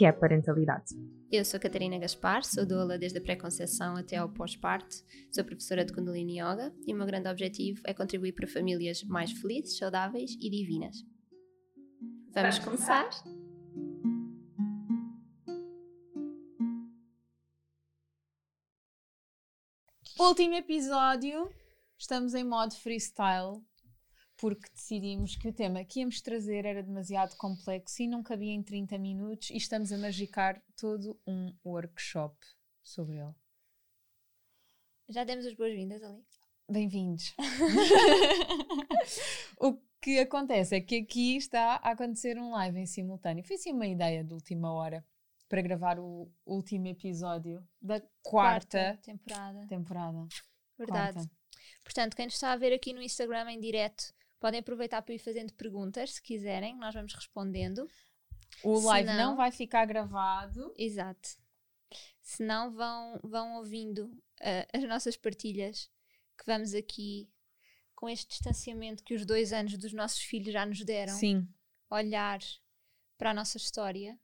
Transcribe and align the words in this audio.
que 0.00 0.06
é 0.06 0.08
a 0.08 0.14
parentalidade. 0.14 0.94
Eu 1.30 1.44
sou 1.44 1.60
Catarina 1.60 1.98
Gaspar, 1.98 2.42
sou 2.42 2.64
doula 2.64 2.96
desde 2.96 3.18
a 3.18 3.20
pré-conceição 3.20 3.96
até 3.96 4.16
ao 4.16 4.30
pós-parto, 4.30 4.96
sou 5.30 5.44
professora 5.44 5.84
de 5.84 5.92
Kundalini 5.92 6.40
Yoga 6.40 6.74
e 6.86 6.94
o 6.94 6.96
meu 6.96 7.06
grande 7.06 7.28
objetivo 7.28 7.82
é 7.84 7.92
contribuir 7.92 8.32
para 8.32 8.46
famílias 8.46 9.02
mais 9.04 9.30
felizes, 9.30 9.76
saudáveis 9.76 10.30
e 10.40 10.48
divinas. 10.48 10.96
Vamos 12.32 12.58
começar? 12.60 13.10
Último 20.18 20.54
episódio, 20.54 21.50
estamos 21.98 22.32
em 22.32 22.42
modo 22.42 22.74
freestyle 22.74 23.62
porque 24.40 24.70
decidimos 24.72 25.36
que 25.36 25.48
o 25.48 25.52
tema 25.52 25.84
que 25.84 26.00
íamos 26.00 26.22
trazer 26.22 26.64
era 26.64 26.82
demasiado 26.82 27.36
complexo 27.36 28.02
e 28.02 28.08
não 28.08 28.22
cabia 28.22 28.52
em 28.52 28.62
30 28.62 28.96
minutos 28.96 29.50
e 29.50 29.58
estamos 29.58 29.92
a 29.92 29.98
magicar 29.98 30.62
todo 30.78 31.20
um 31.26 31.54
workshop 31.62 32.34
sobre 32.82 33.18
ele. 33.18 33.34
Já 35.10 35.24
demos 35.24 35.44
as 35.44 35.54
boas-vindas 35.54 36.02
ali? 36.02 36.24
Bem-vindos. 36.70 37.34
o 39.60 39.76
que 40.00 40.20
acontece 40.20 40.74
é 40.74 40.80
que 40.80 40.96
aqui 40.96 41.36
está 41.36 41.74
a 41.74 41.90
acontecer 41.90 42.38
um 42.38 42.52
live 42.52 42.78
em 42.78 42.86
simultâneo. 42.86 43.44
Foi 43.44 43.56
assim 43.56 43.72
uma 43.72 43.86
ideia 43.86 44.24
de 44.24 44.32
última 44.32 44.72
hora 44.72 45.04
para 45.50 45.60
gravar 45.60 45.98
o 45.98 46.32
último 46.46 46.86
episódio 46.86 47.62
da 47.82 48.00
quarta, 48.22 48.22
quarta 48.22 48.98
temporada. 49.02 49.66
temporada. 49.66 50.28
Verdade. 50.78 51.14
Quarta. 51.14 51.30
Portanto, 51.84 52.16
quem 52.16 52.26
nos 52.26 52.34
está 52.34 52.52
a 52.52 52.56
ver 52.56 52.72
aqui 52.72 52.94
no 52.94 53.02
Instagram 53.02 53.50
em 53.50 53.60
direto 53.60 54.14
Podem 54.40 54.60
aproveitar 54.60 55.02
para 55.02 55.14
ir 55.14 55.18
fazendo 55.18 55.52
perguntas, 55.52 56.14
se 56.14 56.22
quiserem, 56.22 56.74
nós 56.76 56.94
vamos 56.94 57.14
respondendo. 57.14 57.86
O 58.64 58.80
live 58.80 59.06
não, 59.06 59.16
não 59.16 59.36
vai 59.36 59.52
ficar 59.52 59.84
gravado. 59.84 60.74
Exato. 60.78 61.28
Se 62.22 62.42
não, 62.42 62.72
vão, 62.72 63.20
vão 63.22 63.56
ouvindo 63.58 64.06
uh, 64.06 64.66
as 64.72 64.82
nossas 64.84 65.16
partilhas, 65.16 65.90
que 66.38 66.46
vamos 66.46 66.74
aqui, 66.74 67.30
com 67.94 68.08
este 68.08 68.28
distanciamento 68.28 69.04
que 69.04 69.14
os 69.14 69.26
dois 69.26 69.52
anos 69.52 69.76
dos 69.76 69.92
nossos 69.92 70.22
filhos 70.22 70.52
já 70.52 70.64
nos 70.64 70.82
deram, 70.84 71.14
Sim. 71.14 71.46
olhar 71.90 72.40
para 73.18 73.32
a 73.32 73.34
nossa 73.34 73.58
história 73.58 74.18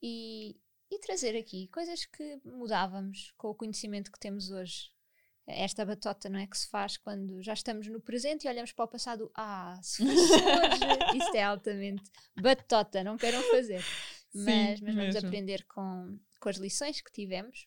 e, 0.00 0.56
e 0.88 0.98
trazer 1.00 1.36
aqui 1.36 1.66
coisas 1.68 2.04
que 2.04 2.40
mudávamos 2.44 3.32
com 3.36 3.48
o 3.48 3.54
conhecimento 3.54 4.12
que 4.12 4.20
temos 4.20 4.52
hoje 4.52 4.92
esta 5.56 5.84
batota, 5.84 6.28
não 6.28 6.38
é? 6.38 6.46
Que 6.46 6.56
se 6.56 6.68
faz 6.68 6.96
quando 6.96 7.42
já 7.42 7.52
estamos 7.52 7.86
no 7.88 8.00
presente 8.00 8.46
e 8.46 8.48
olhamos 8.48 8.72
para 8.72 8.84
o 8.84 8.88
passado. 8.88 9.30
Ah, 9.34 9.78
se 9.82 10.04
fosse 10.04 10.32
hoje, 10.34 11.16
isto 11.18 11.34
é 11.36 11.42
altamente 11.42 12.10
batota, 12.40 13.04
não 13.04 13.16
queiram 13.16 13.42
fazer. 13.50 13.84
Mas, 14.34 14.78
Sim, 14.78 14.84
mas 14.84 14.94
vamos 14.94 15.16
aprender 15.16 15.64
com, 15.64 16.18
com 16.40 16.48
as 16.48 16.56
lições 16.56 17.00
que 17.00 17.10
tivemos 17.10 17.66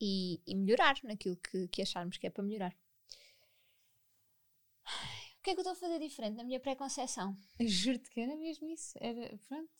e, 0.00 0.40
e 0.46 0.54
melhorar 0.54 0.96
naquilo 1.04 1.36
que, 1.36 1.68
que 1.68 1.82
acharmos 1.82 2.18
que 2.18 2.26
é 2.26 2.30
para 2.30 2.42
melhorar. 2.42 2.74
O 5.38 5.42
que 5.42 5.50
é 5.50 5.54
que 5.54 5.60
eu 5.60 5.62
estou 5.62 5.72
a 5.72 5.76
fazer 5.76 5.98
diferente 5.98 6.36
na 6.36 6.44
minha 6.44 6.60
pré-conceição? 6.60 7.36
Juro-te 7.60 8.08
que 8.10 8.20
era 8.20 8.36
mesmo 8.36 8.68
isso. 8.68 8.96
Era, 9.00 9.36
pronto. 9.48 9.70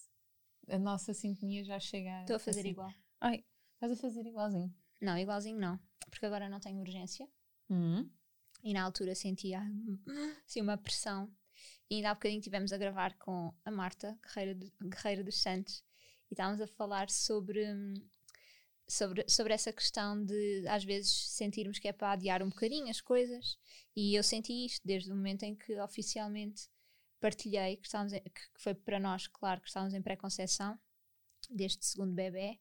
A 0.69 0.79
nossa 0.79 1.15
sintonia 1.15 1.65
já 1.65 1.79
chega. 1.79 2.21
Estou 2.23 2.37
a 2.37 2.39
fazer 2.39 2.61
assim. 2.61 2.71
igual. 2.71 2.93
Ai, 3.21 3.45
estás 3.75 3.93
a 3.93 3.97
fazer 3.97 4.27
igualzinho. 4.27 4.75
Não, 5.03 5.19
igualzinho 5.19 5.59
não. 5.59 5.79
Porque 6.09 6.25
agora 6.25 6.49
não 6.49 6.61
tenho 6.61 6.79
urgência. 6.81 7.29
Uhum. 7.69 8.09
E 8.63 8.73
na 8.73 8.85
altura 8.85 9.15
sentia 9.17 9.61
assim, 10.47 10.61
uma 10.61 10.79
pressão. 10.79 11.29
E 11.91 11.97
ainda 11.97 12.11
há 12.11 12.15
bocadinho 12.15 12.39
estivemos 12.39 12.73
a 12.73 12.79
gravar 12.79 13.19
com 13.19 13.53
a 13.65 13.71
Marta, 13.71 14.17
Guerreira, 14.23 14.55
de, 14.55 14.73
Guerreira 14.81 15.25
dos 15.25 15.43
Santos, 15.43 15.85
e 16.31 16.35
estávamos 16.35 16.61
a 16.61 16.67
falar 16.67 17.11
sobre, 17.11 17.67
sobre, 18.87 19.25
sobre 19.29 19.53
essa 19.53 19.73
questão 19.73 20.25
de 20.25 20.65
às 20.69 20.85
vezes 20.85 21.11
sentirmos 21.31 21.79
que 21.79 21.89
é 21.89 21.93
para 21.93 22.13
adiar 22.13 22.43
um 22.43 22.49
bocadinho 22.49 22.89
as 22.89 23.01
coisas. 23.01 23.59
E 23.97 24.15
eu 24.15 24.23
senti 24.23 24.65
isto 24.65 24.81
desde 24.87 25.11
o 25.11 25.17
momento 25.17 25.43
em 25.43 25.57
que 25.57 25.79
oficialmente 25.81 26.71
partilhei 27.21 27.77
que, 27.77 27.87
estávamos 27.87 28.13
em, 28.13 28.21
que 28.21 28.41
foi 28.59 28.75
para 28.75 29.01
nós, 29.01 29.27
claro, 29.27 29.61
que 29.61 29.69
estávamos 29.69 29.95
em 29.95 30.03
pré-conceição 30.03 30.79
deste 31.51 31.85
segundo 31.85 32.15
bebê 32.15 32.61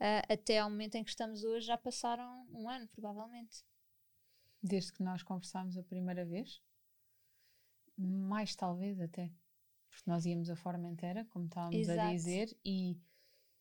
uh, 0.00 0.32
até 0.32 0.58
ao 0.58 0.70
momento 0.70 0.94
em 0.96 1.04
que 1.04 1.10
estamos 1.10 1.44
hoje, 1.44 1.66
já 1.66 1.76
passaram 1.76 2.46
um 2.52 2.68
ano, 2.68 2.88
provavelmente. 2.88 3.64
Desde 4.62 4.92
que 4.92 5.02
nós 5.02 5.22
conversámos 5.22 5.76
a 5.76 5.82
primeira 5.82 6.24
vez? 6.24 6.60
Mais 7.96 8.54
talvez 8.54 9.00
até. 9.00 9.32
Porque 9.88 10.10
nós 10.10 10.24
íamos 10.24 10.50
a 10.50 10.56
Formentera, 10.56 11.24
como 11.26 11.46
estávamos 11.46 11.76
Exato. 11.76 12.00
a 12.00 12.12
dizer, 12.12 12.56
e 12.64 13.00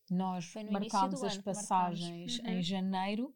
nós 0.09 0.53
marcámos 0.71 1.23
as 1.23 1.37
passagens 1.37 2.39
uhum. 2.39 2.47
em 2.47 2.63
janeiro 2.63 3.35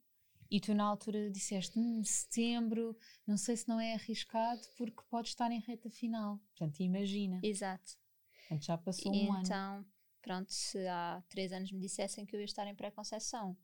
e 0.49 0.59
tu 0.59 0.73
na 0.75 0.83
altura 0.83 1.31
disseste 1.31 1.79
hum, 1.79 2.03
setembro, 2.03 2.95
não 3.25 3.37
sei 3.37 3.55
se 3.55 3.67
não 3.69 3.79
é 3.79 3.93
arriscado 3.93 4.61
porque 4.77 5.01
pode 5.09 5.29
estar 5.29 5.49
em 5.49 5.59
reta 5.59 5.89
final. 5.89 6.37
Portanto, 6.49 6.81
imagina. 6.81 7.39
Exato. 7.41 7.93
Portanto, 8.33 8.65
já 8.65 8.77
passou 8.77 9.13
e 9.13 9.29
um 9.29 9.39
então, 9.39 9.75
ano 9.75 9.85
pronto, 10.21 10.51
se 10.53 10.87
há 10.87 11.23
três 11.29 11.51
anos 11.51 11.71
me 11.71 11.79
dissessem 11.79 12.25
que 12.25 12.35
eu 12.35 12.39
ia 12.39 12.45
estar 12.45 12.67
em 12.67 12.75
pré-conceição, 12.75 13.57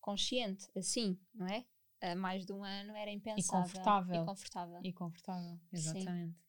consciente, 0.00 0.68
assim, 0.76 1.18
não 1.34 1.46
é? 1.46 1.64
Há 2.00 2.14
mais 2.14 2.46
de 2.46 2.52
um 2.52 2.64
ano 2.64 2.96
era 2.96 3.10
impensável. 3.10 3.60
E 3.60 3.64
confortável. 3.64 4.22
E 4.22 4.24
confortável. 4.24 4.80
E 4.84 4.92
confortável, 4.92 5.60
exatamente. 5.72 6.32
Sim. 6.32 6.44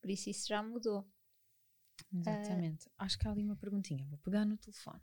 Por 0.00 0.10
isso 0.10 0.30
isso 0.30 0.48
já 0.48 0.62
mudou. 0.62 1.06
Exatamente. 2.12 2.86
Uh, 2.86 2.92
Acho 2.98 3.18
que 3.18 3.28
há 3.28 3.30
ali 3.30 3.42
uma 3.42 3.56
perguntinha. 3.56 4.06
Vou 4.06 4.18
pegar 4.18 4.44
no 4.44 4.56
telefone. 4.56 5.02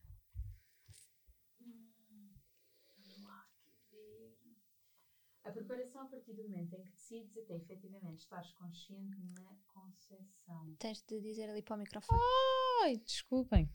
A 5.46 5.52
preparação 5.52 6.02
a 6.02 6.06
partir 6.06 6.34
do 6.34 6.42
momento 6.44 6.74
em 6.74 6.84
que 6.84 6.92
decides 6.92 7.38
até 7.38 7.56
efetivamente 7.56 8.22
estares 8.22 8.52
consciente 8.54 9.16
na 9.40 9.56
concepção. 9.68 10.76
Tens 10.80 11.04
de 11.04 11.22
dizer 11.22 11.48
ali 11.52 11.62
para 11.62 11.76
o 11.76 11.80
microfone. 11.80 12.20
Ai, 12.82 12.98
desculpem. 12.98 13.70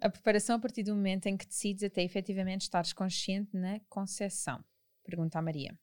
a 0.00 0.08
preparação 0.08 0.54
a 0.54 0.60
partir 0.60 0.84
do 0.84 0.94
momento 0.94 1.26
em 1.26 1.36
que 1.36 1.46
decides 1.46 1.82
até 1.82 2.04
efetivamente 2.04 2.62
estares 2.62 2.92
consciente 2.92 3.56
na 3.56 3.80
concepção. 3.88 4.64
Pergunta 5.02 5.36
a 5.36 5.42
Maria. 5.42 5.76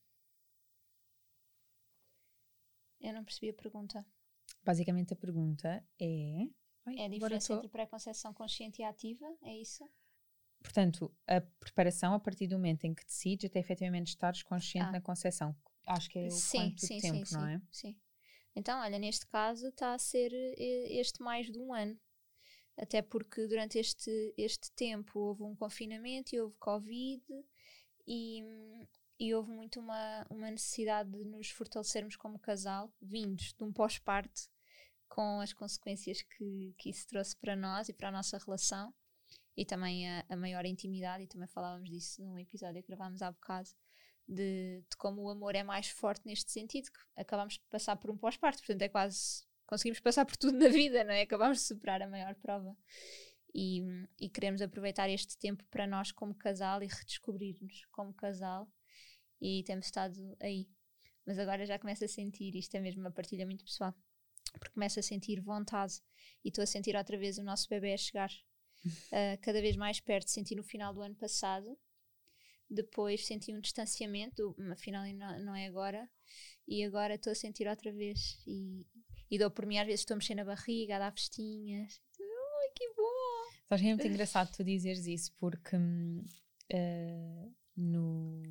Eu 3.01 3.13
não 3.13 3.25
percebi 3.25 3.49
a 3.49 3.53
pergunta. 3.53 4.05
Basicamente 4.63 5.11
a 5.13 5.17
pergunta 5.17 5.85
é. 5.99 6.47
Ai, 6.85 6.95
é 6.99 7.05
a 7.05 7.09
diferença 7.09 7.47
tô... 7.49 7.55
entre 7.55 7.67
pré-concepção 7.67 8.33
consciente 8.33 8.81
e 8.81 8.85
ativa? 8.85 9.25
É 9.43 9.57
isso? 9.57 9.83
Portanto, 10.61 11.13
a 11.27 11.41
preparação 11.41 12.13
a 12.13 12.19
partir 12.19 12.47
do 12.47 12.55
momento 12.55 12.85
em 12.85 12.93
que 12.93 13.05
decides 13.05 13.49
até 13.49 13.59
efetivamente 13.59 14.09
estares 14.09 14.43
consciente 14.43 14.89
ah. 14.89 14.91
na 14.91 15.01
concepção. 15.01 15.55
Acho 15.87 16.09
que 16.09 16.19
é 16.19 16.27
o 16.27 16.31
sim, 16.31 16.57
quanto 16.57 16.85
sim, 16.85 16.99
tempo, 16.99 17.25
sim, 17.25 17.35
não 17.35 17.47
é? 17.47 17.61
Sim. 17.71 17.97
Então, 18.55 18.79
olha, 18.79 18.99
neste 18.99 19.25
caso 19.27 19.67
está 19.67 19.93
a 19.93 19.99
ser 19.99 20.31
eh, 20.33 20.99
este 20.99 21.21
mais 21.21 21.49
de 21.49 21.57
um 21.57 21.73
ano. 21.73 21.99
Até 22.77 23.01
porque 23.01 23.47
durante 23.47 23.77
este, 23.77 24.33
este 24.37 24.71
tempo 24.73 25.19
houve 25.19 25.43
um 25.43 25.55
confinamento 25.55 26.35
e 26.35 26.39
houve 26.39 26.55
Covid 26.57 27.23
e, 28.07 28.43
e 29.19 29.33
houve 29.33 29.51
muito 29.51 29.79
uma, 29.79 30.25
uma 30.29 30.49
necessidade 30.51 31.11
de 31.11 31.25
nos 31.25 31.49
fortalecermos 31.49 32.15
como 32.15 32.39
casal, 32.39 32.91
vindos 33.01 33.53
de 33.53 33.63
um 33.63 33.73
pós-parto, 33.73 34.49
com 35.09 35.41
as 35.41 35.53
consequências 35.53 36.21
que, 36.21 36.73
que 36.77 36.89
isso 36.89 37.07
trouxe 37.07 37.35
para 37.35 37.55
nós 37.55 37.89
e 37.89 37.93
para 37.93 38.09
a 38.09 38.11
nossa 38.11 38.37
relação 38.37 38.93
e 39.55 39.65
também 39.65 40.09
a, 40.09 40.25
a, 40.29 40.35
maior 40.35 40.65
intimidade, 40.65 41.23
e 41.23 41.27
também 41.27 41.47
falávamos 41.47 41.89
disso 41.89 42.23
num 42.23 42.37
episódio 42.37 42.81
que 42.81 42.87
gravámos 42.87 43.21
há 43.21 43.31
bocado, 43.31 43.69
de, 44.27 44.83
de, 44.89 44.97
como 44.97 45.21
o 45.23 45.29
amor 45.29 45.55
é 45.55 45.63
mais 45.63 45.89
forte 45.89 46.25
neste 46.25 46.51
sentido, 46.51 46.89
que 46.91 46.99
acabamos 47.17 47.55
de 47.55 47.63
passar 47.69 47.95
por 47.97 48.09
um 48.09 48.17
pós-parto, 48.17 48.59
portanto 48.59 48.81
é 48.81 48.89
quase, 48.89 49.45
conseguimos 49.67 49.99
passar 49.99 50.25
por 50.25 50.37
tudo 50.37 50.57
na 50.57 50.69
vida, 50.69 51.03
não 51.03 51.11
é? 51.11 51.21
Acabamos 51.21 51.59
de 51.59 51.63
superar 51.65 52.01
a 52.01 52.07
maior 52.07 52.35
prova. 52.35 52.75
E, 53.53 53.83
e 54.17 54.29
queremos 54.29 54.61
aproveitar 54.61 55.09
este 55.09 55.37
tempo 55.37 55.65
para 55.69 55.85
nós 55.85 56.11
como 56.13 56.33
casal 56.33 56.81
e 56.81 56.87
redescobrir-nos 56.87 57.85
como 57.91 58.13
casal 58.13 58.71
e 59.41 59.61
temos 59.65 59.87
estado 59.87 60.37
aí. 60.39 60.69
Mas 61.25 61.37
agora 61.37 61.65
já 61.65 61.77
começo 61.77 62.05
a 62.05 62.07
sentir, 62.07 62.55
isto 62.55 62.73
é 62.75 62.79
mesmo 62.79 63.01
uma 63.01 63.11
partilha 63.11 63.45
muito 63.45 63.65
pessoal, 63.65 63.93
porque 64.53 64.73
começo 64.73 64.99
a 64.99 65.03
sentir 65.03 65.41
vontade 65.41 65.95
e 66.45 66.47
estou 66.47 66.63
a 66.63 66.67
sentir 66.67 66.95
outra 66.95 67.17
vez 67.17 67.37
o 67.37 67.43
nosso 67.43 67.67
bebê 67.67 67.93
a 67.93 67.97
chegar 67.97 68.31
uh, 68.85 69.37
cada 69.41 69.61
vez 69.61 69.75
mais 69.75 69.99
perto. 69.99 70.29
Senti 70.29 70.55
no 70.55 70.63
final 70.63 70.93
do 70.93 71.01
ano 71.01 71.15
passado, 71.15 71.77
depois 72.69 73.25
senti 73.25 73.53
um 73.53 73.59
distanciamento, 73.59 74.55
afinal 74.71 75.05
não, 75.39 75.55
é 75.55 75.67
agora, 75.67 76.09
e 76.67 76.83
agora 76.83 77.15
estou 77.15 77.31
a 77.31 77.35
sentir 77.35 77.67
outra 77.67 77.91
vez. 77.91 78.41
E, 78.47 78.85
e 79.29 79.37
dou 79.37 79.51
por 79.51 79.65
mim, 79.65 79.77
às 79.77 79.85
vezes 79.85 80.01
estou 80.01 80.15
a 80.15 80.17
mexer 80.17 80.35
na 80.35 80.45
barriga, 80.45 80.95
a 80.95 80.99
dar 80.99 81.11
festinhas. 81.11 82.01
Ai, 82.19 82.69
que 82.75 82.87
bom! 82.95 83.51
Sabes 83.67 83.85
é 83.85 83.87
muito 83.87 84.07
engraçado 84.07 84.51
tu 84.55 84.63
dizeres 84.63 85.05
isso, 85.05 85.33
porque 85.37 85.75
uh, 85.75 87.55
no, 87.75 88.41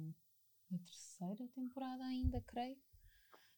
na 0.70 0.78
terceira 0.78 1.48
temporada 1.54 2.04
ainda, 2.04 2.40
creio, 2.42 2.78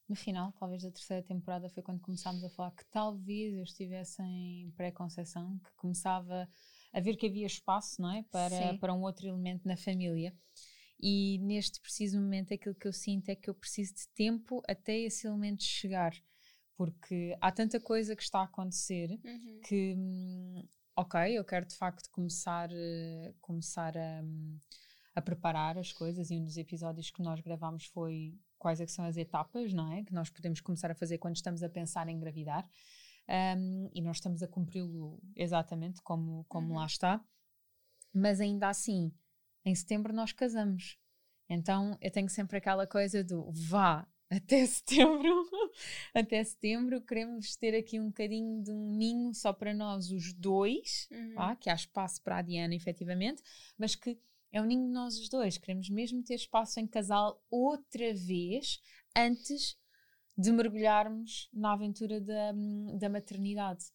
no 0.09 0.17
final, 0.17 0.53
talvez 0.53 0.83
da 0.83 0.91
terceira 0.91 1.23
temporada, 1.23 1.69
foi 1.71 1.83
quando 1.83 2.01
começámos 2.01 2.45
a 2.45 2.51
falar 2.51 2.73
que 2.73 2.85
talvez 2.87 3.55
eu 3.55 3.63
estivesse 3.63 4.23
em 4.23 4.71
pré-conceição, 4.77 5.59
que 5.59 5.73
começava 5.77 6.49
a 6.93 7.01
ver 7.01 7.17
que 7.17 7.27
havia 7.27 7.47
espaço, 7.47 8.03
não 8.03 8.11
é? 8.11 8.23
Para, 8.25 8.77
para 8.79 8.95
um 8.95 9.03
outro 9.03 9.27
elemento 9.27 9.67
na 9.67 9.77
família. 9.77 10.35
E 11.01 11.39
neste 11.39 11.81
preciso 11.81 12.21
momento, 12.21 12.55
aquilo 12.55 12.75
que 12.75 12.87
eu 12.87 12.93
sinto 12.93 13.29
é 13.29 13.35
que 13.35 13.51
eu 13.51 13.55
preciso 13.55 13.95
de 13.95 14.09
tempo 14.15 14.63
até 14.69 14.97
esse 14.99 15.27
elemento 15.27 15.65
chegar. 15.65 16.15
Porque 16.77 17.37
há 17.41 17.51
tanta 17.51 17.81
coisa 17.81 18.15
que 18.15 18.23
está 18.23 18.41
a 18.41 18.45
acontecer 18.45 19.11
uhum. 19.25 19.61
que, 19.65 19.95
hum, 19.97 20.69
ok, 20.97 21.21
eu 21.37 21.45
quero 21.45 21.67
de 21.67 21.75
facto 21.75 22.09
começar, 22.11 22.71
uh, 22.71 23.35
começar 23.41 23.97
a, 23.97 24.23
um, 24.23 24.59
a 25.15 25.21
preparar 25.23 25.77
as 25.77 25.93
coisas. 25.93 26.31
E 26.31 26.37
um 26.37 26.45
dos 26.45 26.57
episódios 26.57 27.11
que 27.11 27.23
nós 27.23 27.41
gravámos 27.41 27.87
foi 27.87 28.39
quais 28.63 28.81
é 28.81 28.87
são 28.87 29.05
as 29.05 29.17
etapas, 29.17 29.73
não 29.73 29.93
é? 29.93 30.05
Que 30.05 30.15
nós 30.15 30.31
podemos 30.31 30.61
começar 30.61 30.89
a 30.89 30.95
fazer 30.95 31.19
quando 31.19 31.35
estamos 31.35 31.65
a 31.65 31.69
pensar 31.69 32.09
em 32.09 32.15
engravidar. 32.15 32.65
Um, 33.29 33.91
e 33.93 34.01
nós 34.01 34.19
estamos 34.19 34.41
a 34.41 34.47
cumpri-lo 34.47 35.21
exatamente 35.35 36.01
como, 36.01 36.45
como 36.49 36.69
uhum. 36.69 36.77
lá 36.77 36.87
está. 36.87 37.21
Mas 38.15 38.41
ainda 38.41 38.69
assim, 38.69 39.13
em 39.65 39.75
setembro 39.75 40.13
nós 40.13 40.33
casamos. 40.33 40.97
Então 41.49 41.99
eu 42.01 42.09
tenho 42.09 42.29
sempre 42.29 42.59
aquela 42.59 42.87
coisa 42.87 43.25
do 43.25 43.51
vá 43.51 44.07
até 44.31 44.65
setembro, 44.65 45.45
até 46.15 46.45
setembro 46.45 47.01
queremos 47.01 47.57
ter 47.57 47.75
aqui 47.75 47.99
um 47.99 48.07
bocadinho 48.07 48.63
de 48.63 48.71
um 48.71 48.97
ninho 48.97 49.35
só 49.35 49.53
para 49.53 49.75
nós 49.75 50.13
os 50.13 50.33
dois, 50.33 51.09
uhum. 51.11 51.57
que 51.57 51.69
há 51.69 51.75
espaço 51.75 52.23
para 52.23 52.37
a 52.37 52.43
Diana 52.43 52.77
efetivamente, 52.77 53.43
mas 53.77 53.97
que 53.97 54.21
é 54.53 54.61
o 54.61 54.65
ninho 54.65 54.87
de 54.87 54.93
nós 54.93 55.19
os 55.19 55.29
dois. 55.29 55.57
Queremos 55.59 55.89
mesmo 55.89 56.23
ter 56.23 56.35
espaço 56.35 56.79
em 56.79 56.87
casal 56.87 57.43
outra 57.51 58.15
vez 58.15 58.81
antes 59.17 59.79
de 60.37 60.53
mergulharmos 60.53 61.49
na 61.53 61.73
aventura 61.73 62.21
da, 62.21 62.53
da 62.99 63.09
maternidade. 63.09 63.87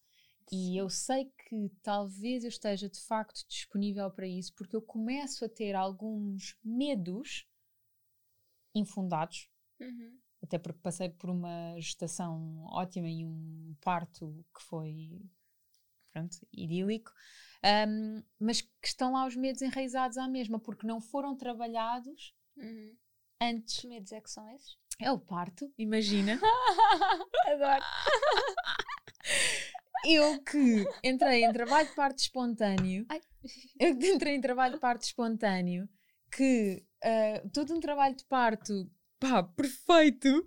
E 0.50 0.76
eu 0.80 0.88
sei 0.88 1.26
que 1.26 1.70
talvez 1.82 2.42
eu 2.42 2.48
esteja 2.48 2.88
de 2.88 3.00
facto 3.00 3.46
disponível 3.48 4.10
para 4.10 4.26
isso, 4.26 4.54
porque 4.54 4.74
eu 4.74 4.82
começo 4.82 5.44
a 5.44 5.48
ter 5.48 5.74
alguns 5.74 6.56
medos 6.64 7.46
infundados, 8.74 9.50
uhum. 9.78 10.18
até 10.42 10.58
porque 10.58 10.80
passei 10.80 11.10
por 11.10 11.28
uma 11.28 11.78
gestação 11.78 12.64
ótima 12.70 13.08
e 13.08 13.26
um 13.26 13.76
parto 13.82 14.44
que 14.54 14.62
foi 14.62 15.20
pronto, 16.12 16.36
idílico, 16.52 17.12
um, 17.88 18.22
mas 18.38 18.60
que 18.60 18.70
estão 18.84 19.12
lá 19.12 19.26
os 19.26 19.36
medos 19.36 19.62
enraizados 19.62 20.16
à 20.16 20.28
mesma, 20.28 20.58
porque 20.60 20.86
não 20.86 21.00
foram 21.00 21.36
trabalhados 21.36 22.34
uhum. 22.56 22.96
antes. 23.40 23.80
Que 23.80 23.88
medos 23.88 24.12
é 24.12 24.20
que 24.20 24.30
são 24.30 24.48
esses? 24.54 24.76
É 25.00 25.10
o 25.10 25.18
parto, 25.18 25.72
imagina. 25.78 26.40
Adoro. 27.46 27.84
Eu 30.04 30.42
que 30.42 30.84
entrei 31.04 31.44
em 31.44 31.52
trabalho 31.52 31.88
de 31.88 31.94
parto 31.94 32.18
espontâneo, 32.18 33.04
Ai. 33.08 33.20
eu 33.80 33.98
que 33.98 34.08
entrei 34.08 34.34
em 34.34 34.40
trabalho 34.40 34.74
de 34.74 34.80
parto 34.80 35.02
espontâneo, 35.02 35.88
que 36.30 36.84
uh, 37.04 37.50
todo 37.50 37.74
um 37.74 37.80
trabalho 37.80 38.14
de 38.14 38.24
parto, 38.24 38.90
pá, 39.18 39.42
perfeito, 39.42 40.46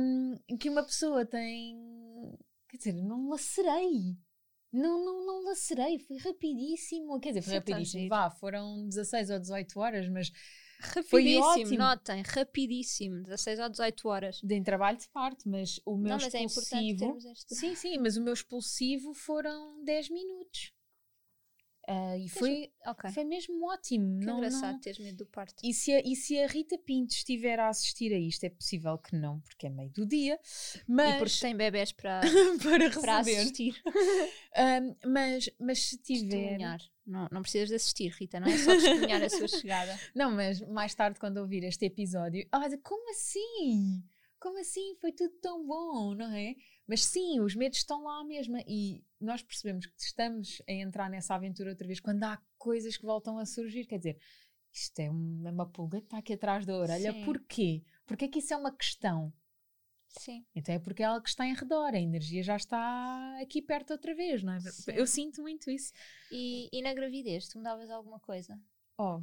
um, 0.00 0.56
que 0.58 0.70
uma 0.70 0.84
pessoa 0.84 1.26
tem. 1.26 1.76
Quer 2.68 2.76
dizer, 2.76 2.92
não 2.94 3.28
lacerei. 3.28 4.16
Não, 4.72 5.04
não, 5.04 5.26
não 5.26 5.44
lacerei, 5.44 5.98
foi 5.98 6.16
rapidíssimo. 6.16 7.20
Quer 7.20 7.30
dizer, 7.30 7.42
foi 7.42 7.54
rapidíssimo. 7.54 8.08
Vá, 8.08 8.30
foram 8.30 8.88
16 8.88 9.30
ou 9.30 9.38
18 9.38 9.78
horas, 9.78 10.08
mas 10.08 10.32
rapidíssimo, 10.80 11.78
notem, 11.78 12.22
rapidíssimo, 12.22 13.22
16 13.22 13.60
ou 13.60 13.68
18 13.68 14.08
horas. 14.08 14.40
De 14.42 14.54
em 14.54 14.62
trabalho 14.62 14.98
de 14.98 15.08
parto, 15.08 15.48
mas 15.48 15.78
o 15.84 15.96
meu 15.96 16.16
não, 16.16 16.16
expulsivo. 16.16 17.18
É. 17.24 17.54
Sim, 17.54 17.74
sim, 17.74 17.98
mas 17.98 18.16
o 18.16 18.22
meu 18.22 18.32
expulsivo 18.32 19.12
foram 19.12 19.84
10 19.84 20.08
minutos. 20.08 20.72
Uh, 21.92 22.16
e 22.18 22.28
foi, 22.28 22.72
okay. 22.86 23.10
foi 23.12 23.24
mesmo 23.24 23.64
ótimo. 23.66 24.20
Que 24.20 24.26
não, 24.26 24.38
engraçado 24.38 24.72
não... 24.72 24.80
teres 24.80 24.98
medo 24.98 25.18
do 25.18 25.26
parto. 25.26 25.54
E 25.62 25.74
se, 25.74 25.92
a, 25.92 26.00
e 26.00 26.16
se 26.16 26.38
a 26.38 26.46
Rita 26.46 26.78
Pinto 26.78 27.12
estiver 27.12 27.60
a 27.60 27.68
assistir 27.68 28.12
a 28.12 28.18
isto, 28.18 28.44
é 28.44 28.50
possível 28.50 28.96
que 28.98 29.14
não, 29.14 29.40
porque 29.40 29.66
é 29.66 29.70
meio 29.70 29.90
do 29.90 30.06
dia. 30.06 30.38
Mas... 30.86 31.14
E 31.14 31.18
porque 31.18 31.38
tem 31.40 31.56
bebés 31.56 31.92
para, 31.92 32.20
para, 32.62 32.90
para 33.00 33.18
assistir. 33.18 33.80
um, 33.86 34.96
mas, 35.10 35.50
mas 35.58 35.78
se 35.80 35.98
tiver. 35.98 36.58
Não, 37.04 37.28
não 37.32 37.42
precisas 37.42 37.68
de 37.68 37.74
assistir, 37.74 38.08
Rita, 38.10 38.38
não 38.38 38.46
é 38.46 38.56
só 38.56 38.70
testemunhar 38.72 39.22
a 39.22 39.28
sua 39.28 39.48
chegada. 39.48 39.98
Não, 40.14 40.30
mas 40.30 40.60
mais 40.60 40.94
tarde, 40.94 41.18
quando 41.18 41.38
ouvir 41.38 41.64
este 41.64 41.84
episódio, 41.86 42.46
olha, 42.52 42.78
como 42.78 43.10
assim? 43.10 44.02
Como 44.38 44.58
assim? 44.58 44.96
Foi 45.00 45.12
tudo 45.12 45.34
tão 45.40 45.66
bom, 45.66 46.14
não 46.14 46.32
é? 46.32 46.54
Mas 46.86 47.04
sim, 47.04 47.40
os 47.40 47.54
medos 47.54 47.78
estão 47.78 48.04
lá 48.04 48.24
mesmo. 48.24 48.56
E 48.66 49.04
nós 49.24 49.42
percebemos 49.42 49.86
que 49.86 50.00
estamos 50.00 50.62
a 50.68 50.72
entrar 50.72 51.08
nessa 51.08 51.34
aventura 51.34 51.70
outra 51.70 51.86
vez 51.86 52.00
quando 52.00 52.24
há 52.24 52.40
coisas 52.58 52.96
que 52.96 53.04
voltam 53.04 53.38
a 53.38 53.46
surgir. 53.46 53.86
Quer 53.86 53.98
dizer, 53.98 54.18
isto 54.72 54.98
é 55.00 55.10
uma, 55.10 55.50
uma 55.50 55.68
pulga 55.68 56.00
que 56.00 56.06
está 56.06 56.18
aqui 56.18 56.32
atrás 56.34 56.64
da 56.66 56.76
orelha. 56.76 57.12
Sim. 57.12 57.24
Porquê? 57.24 57.82
Porque 58.06 58.24
é 58.24 58.28
que 58.28 58.38
isso 58.38 58.52
é 58.54 58.56
uma 58.56 58.74
questão? 58.74 59.32
Sim. 60.08 60.44
Então 60.54 60.74
é 60.74 60.78
porque 60.78 61.02
é 61.02 61.06
algo 61.06 61.22
que 61.22 61.30
está 61.30 61.46
em 61.46 61.54
redor, 61.54 61.94
a 61.94 62.00
energia 62.00 62.42
já 62.42 62.56
está 62.56 63.40
aqui 63.40 63.62
perto 63.62 63.92
outra 63.92 64.14
vez, 64.14 64.42
não 64.42 64.52
é? 64.52 64.60
Sim. 64.60 64.92
Eu 64.92 65.06
sinto 65.06 65.40
muito 65.40 65.70
isso. 65.70 65.92
E, 66.30 66.68
e 66.70 66.82
na 66.82 66.92
gravidez, 66.92 67.48
tu 67.48 67.58
mudavas 67.58 67.90
alguma 67.90 68.20
coisa? 68.20 68.60
Oh, 68.98 69.22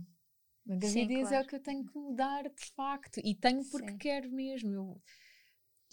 na 0.66 0.75
gravidez 0.78 0.92
Sim, 0.92 1.22
claro. 1.22 1.36
é 1.36 1.42
o 1.42 1.48
que 1.48 1.56
eu 1.56 1.62
tenho 1.62 1.86
que 1.86 1.98
mudar 1.98 2.44
de 2.44 2.66
facto. 2.75 3.19
E 3.24 3.36
tenho 3.36 3.63
porque 3.69 3.92
Sim. 3.92 3.98
quero 3.98 4.31
mesmo. 4.31 4.72
Eu, 4.72 5.01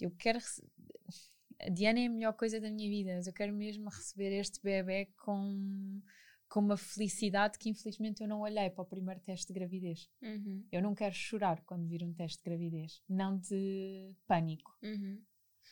eu 0.01 0.11
quero 0.11 0.39
a 1.59 1.69
Diana 1.69 1.99
é 1.99 2.05
a 2.05 2.09
melhor 2.09 2.33
coisa 2.33 2.59
da 2.59 2.69
minha 2.69 2.89
vida, 2.89 3.15
mas 3.15 3.27
eu 3.27 3.33
quero 3.33 3.53
mesmo 3.53 3.89
receber 3.89 4.31
este 4.31 4.61
bebê 4.61 5.07
com, 5.23 6.01
com 6.47 6.59
uma 6.59 6.77
felicidade 6.77 7.57
que 7.57 7.69
infelizmente 7.69 8.21
eu 8.21 8.27
não 8.27 8.41
olhei 8.41 8.69
para 8.69 8.83
o 8.83 8.85
primeiro 8.85 9.19
teste 9.21 9.47
de 9.47 9.59
gravidez. 9.59 10.09
Uhum. 10.21 10.63
Eu 10.71 10.81
não 10.81 10.93
quero 10.93 11.15
chorar 11.15 11.61
quando 11.65 11.87
vir 11.87 12.03
um 12.03 12.13
teste 12.13 12.37
de 12.37 12.49
gravidez, 12.49 13.01
não 13.09 13.37
de 13.37 14.13
pânico. 14.27 14.77
Uhum. 14.83 15.21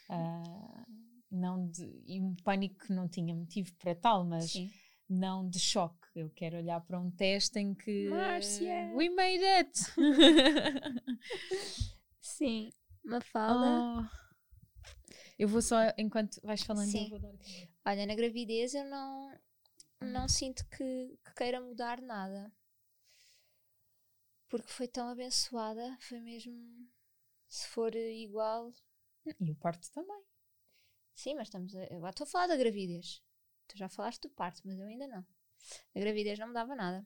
Uh, 0.09 0.85
não 1.31 1.67
de, 1.67 2.01
e 2.05 2.19
um 2.19 2.35
pânico 2.35 2.85
que 2.85 2.93
não 2.93 3.07
tinha 3.07 3.35
motivo 3.35 3.73
para 3.75 3.95
tal, 3.95 4.25
mas 4.25 4.51
Sim. 4.51 4.71
não 5.07 5.47
de 5.47 5.59
choque. 5.59 5.95
Eu 6.15 6.29
quero 6.29 6.57
olhar 6.57 6.81
para 6.81 6.99
um 6.99 7.11
teste 7.11 7.59
em 7.59 7.75
que 7.75 8.09
Márcia. 8.09 8.91
we 8.95 9.09
made 9.09 9.43
it! 9.43 9.71
Sim, 12.21 12.71
Mafalda. 13.03 14.01
Oh 14.01 14.24
eu 15.37 15.47
vou 15.47 15.61
só, 15.61 15.77
enquanto 15.97 16.39
vais 16.41 16.63
falando, 16.63 16.89
Sim. 16.89 17.03
eu 17.03 17.09
vou 17.09 17.19
dar. 17.19 17.33
Olha, 17.85 18.05
na 18.05 18.15
gravidez 18.15 18.73
eu 18.73 18.85
não, 18.85 19.37
não 20.01 20.25
hum. 20.25 20.29
sinto 20.29 20.65
que, 20.69 21.17
que 21.23 21.33
queira 21.35 21.59
mudar 21.59 22.01
nada. 22.01 22.51
Porque 24.47 24.71
foi 24.71 24.87
tão 24.87 25.09
abençoada, 25.09 25.97
foi 25.99 26.19
mesmo. 26.21 26.87
Se 27.47 27.67
for 27.67 27.93
igual. 27.95 28.71
E 29.39 29.51
o 29.51 29.55
parto 29.55 29.91
também. 29.91 30.23
Sim, 31.13 31.35
mas 31.35 31.47
estamos. 31.47 31.75
A, 31.75 31.83
agora 31.83 32.11
estou 32.11 32.25
a 32.25 32.29
falar 32.29 32.47
da 32.47 32.55
gravidez. 32.55 33.21
Tu 33.67 33.77
já 33.77 33.89
falaste 33.89 34.21
do 34.21 34.29
parto, 34.29 34.61
mas 34.65 34.79
eu 34.79 34.85
ainda 34.85 35.07
não. 35.07 35.25
A 35.95 35.99
gravidez 35.99 36.39
não 36.39 36.47
me 36.47 36.53
dava 36.53 36.75
nada. 36.75 37.05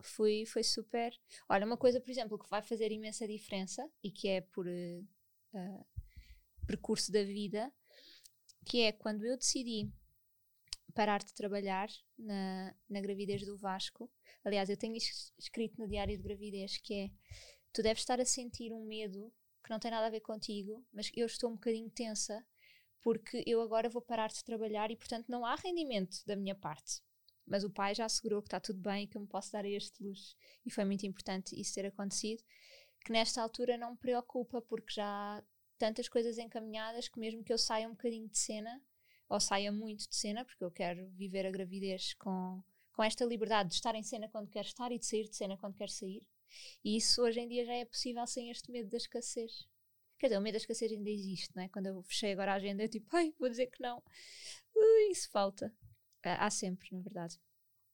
Fui, 0.00 0.44
foi 0.46 0.64
super. 0.64 1.12
Olha, 1.48 1.66
uma 1.66 1.76
coisa, 1.76 2.00
por 2.00 2.10
exemplo, 2.10 2.38
que 2.38 2.48
vai 2.48 2.62
fazer 2.62 2.90
imensa 2.90 3.26
diferença 3.26 3.88
e 4.02 4.10
que 4.10 4.28
é 4.28 4.40
por 4.40 4.66
uh, 4.66 5.86
percurso 6.66 7.12
da 7.12 7.22
vida, 7.22 7.72
que 8.64 8.82
é 8.82 8.92
quando 8.92 9.24
eu 9.24 9.36
decidi 9.36 9.90
parar 10.94 11.22
de 11.22 11.34
trabalhar 11.34 11.88
na, 12.18 12.74
na 12.88 13.00
gravidez 13.00 13.44
do 13.44 13.56
Vasco. 13.56 14.10
Aliás, 14.44 14.70
eu 14.70 14.76
tenho 14.76 14.96
escrito 14.96 15.78
no 15.78 15.88
diário 15.88 16.16
de 16.16 16.22
gravidez 16.22 16.78
que 16.78 16.94
é 16.94 17.10
tu 17.72 17.82
deves 17.82 18.02
estar 18.02 18.18
a 18.18 18.24
sentir 18.24 18.72
um 18.72 18.86
medo 18.86 19.32
que 19.62 19.70
não 19.70 19.78
tem 19.78 19.90
nada 19.90 20.06
a 20.06 20.10
ver 20.10 20.20
contigo, 20.20 20.84
mas 20.92 21.10
eu 21.14 21.26
estou 21.26 21.50
um 21.50 21.54
bocadinho 21.54 21.90
tensa 21.90 22.44
porque 23.02 23.44
eu 23.46 23.60
agora 23.60 23.88
vou 23.88 24.02
parar 24.02 24.28
de 24.28 24.42
trabalhar 24.42 24.90
e, 24.90 24.96
portanto, 24.96 25.26
não 25.28 25.44
há 25.44 25.54
rendimento 25.54 26.24
da 26.26 26.34
minha 26.34 26.54
parte. 26.54 27.00
Mas 27.46 27.62
o 27.62 27.70
pai 27.70 27.94
já 27.94 28.04
assegurou 28.04 28.42
que 28.42 28.48
está 28.48 28.58
tudo 28.58 28.80
bem 28.80 29.04
e 29.04 29.06
que 29.06 29.16
eu 29.16 29.20
me 29.20 29.28
posso 29.28 29.52
dar 29.52 29.64
a 29.64 29.68
este 29.68 30.02
luxo. 30.02 30.34
E 30.64 30.70
foi 30.72 30.84
muito 30.84 31.06
importante 31.06 31.60
isso 31.60 31.74
ter 31.74 31.86
acontecido. 31.86 32.42
Que 33.04 33.12
nesta 33.12 33.40
altura 33.40 33.78
não 33.78 33.92
me 33.92 33.96
preocupa, 33.96 34.60
porque 34.60 34.94
já 34.94 35.44
tantas 35.78 36.08
coisas 36.08 36.38
encaminhadas 36.38 37.08
que 37.08 37.18
mesmo 37.18 37.44
que 37.44 37.52
eu 37.52 37.58
saia 37.58 37.86
um 37.86 37.92
bocadinho 37.92 38.28
de 38.28 38.38
cena, 38.38 38.82
ou 39.28 39.40
saia 39.40 39.72
muito 39.72 40.08
de 40.08 40.16
cena, 40.16 40.44
porque 40.44 40.62
eu 40.64 40.70
quero 40.70 41.08
viver 41.10 41.46
a 41.46 41.50
gravidez 41.50 42.14
com, 42.14 42.62
com 42.92 43.02
esta 43.02 43.24
liberdade 43.24 43.70
de 43.70 43.74
estar 43.74 43.94
em 43.94 44.02
cena 44.02 44.28
quando 44.28 44.48
quero 44.48 44.66
estar 44.66 44.92
e 44.92 44.98
de 44.98 45.06
sair 45.06 45.28
de 45.28 45.36
cena 45.36 45.56
quando 45.56 45.74
quero 45.74 45.90
sair, 45.90 46.22
E 46.84 46.96
isso 46.96 47.22
hoje 47.22 47.40
em 47.40 47.48
dia 47.48 47.64
já 47.64 47.74
é 47.74 47.84
possível 47.84 48.26
sem 48.26 48.50
este 48.50 48.70
medo 48.70 48.88
da 48.88 48.96
escassez. 48.96 49.68
Quer 50.18 50.28
dizer, 50.28 50.38
o 50.38 50.42
medo 50.42 50.54
da 50.54 50.58
escassez 50.58 50.90
ainda 50.92 51.10
existe, 51.10 51.54
não 51.54 51.62
é? 51.62 51.68
Quando 51.68 51.86
eu 51.86 52.02
fechei 52.02 52.32
agora 52.32 52.52
a 52.52 52.56
agenda, 52.56 52.82
eu 52.82 52.88
tipo, 52.88 53.14
ai, 53.14 53.34
vou 53.38 53.48
dizer 53.48 53.66
que 53.66 53.82
não. 53.82 54.02
Ui, 54.74 55.10
isso 55.10 55.28
falta. 55.30 55.74
Há 56.22 56.50
sempre, 56.50 56.88
na 56.92 57.00
verdade. 57.00 57.38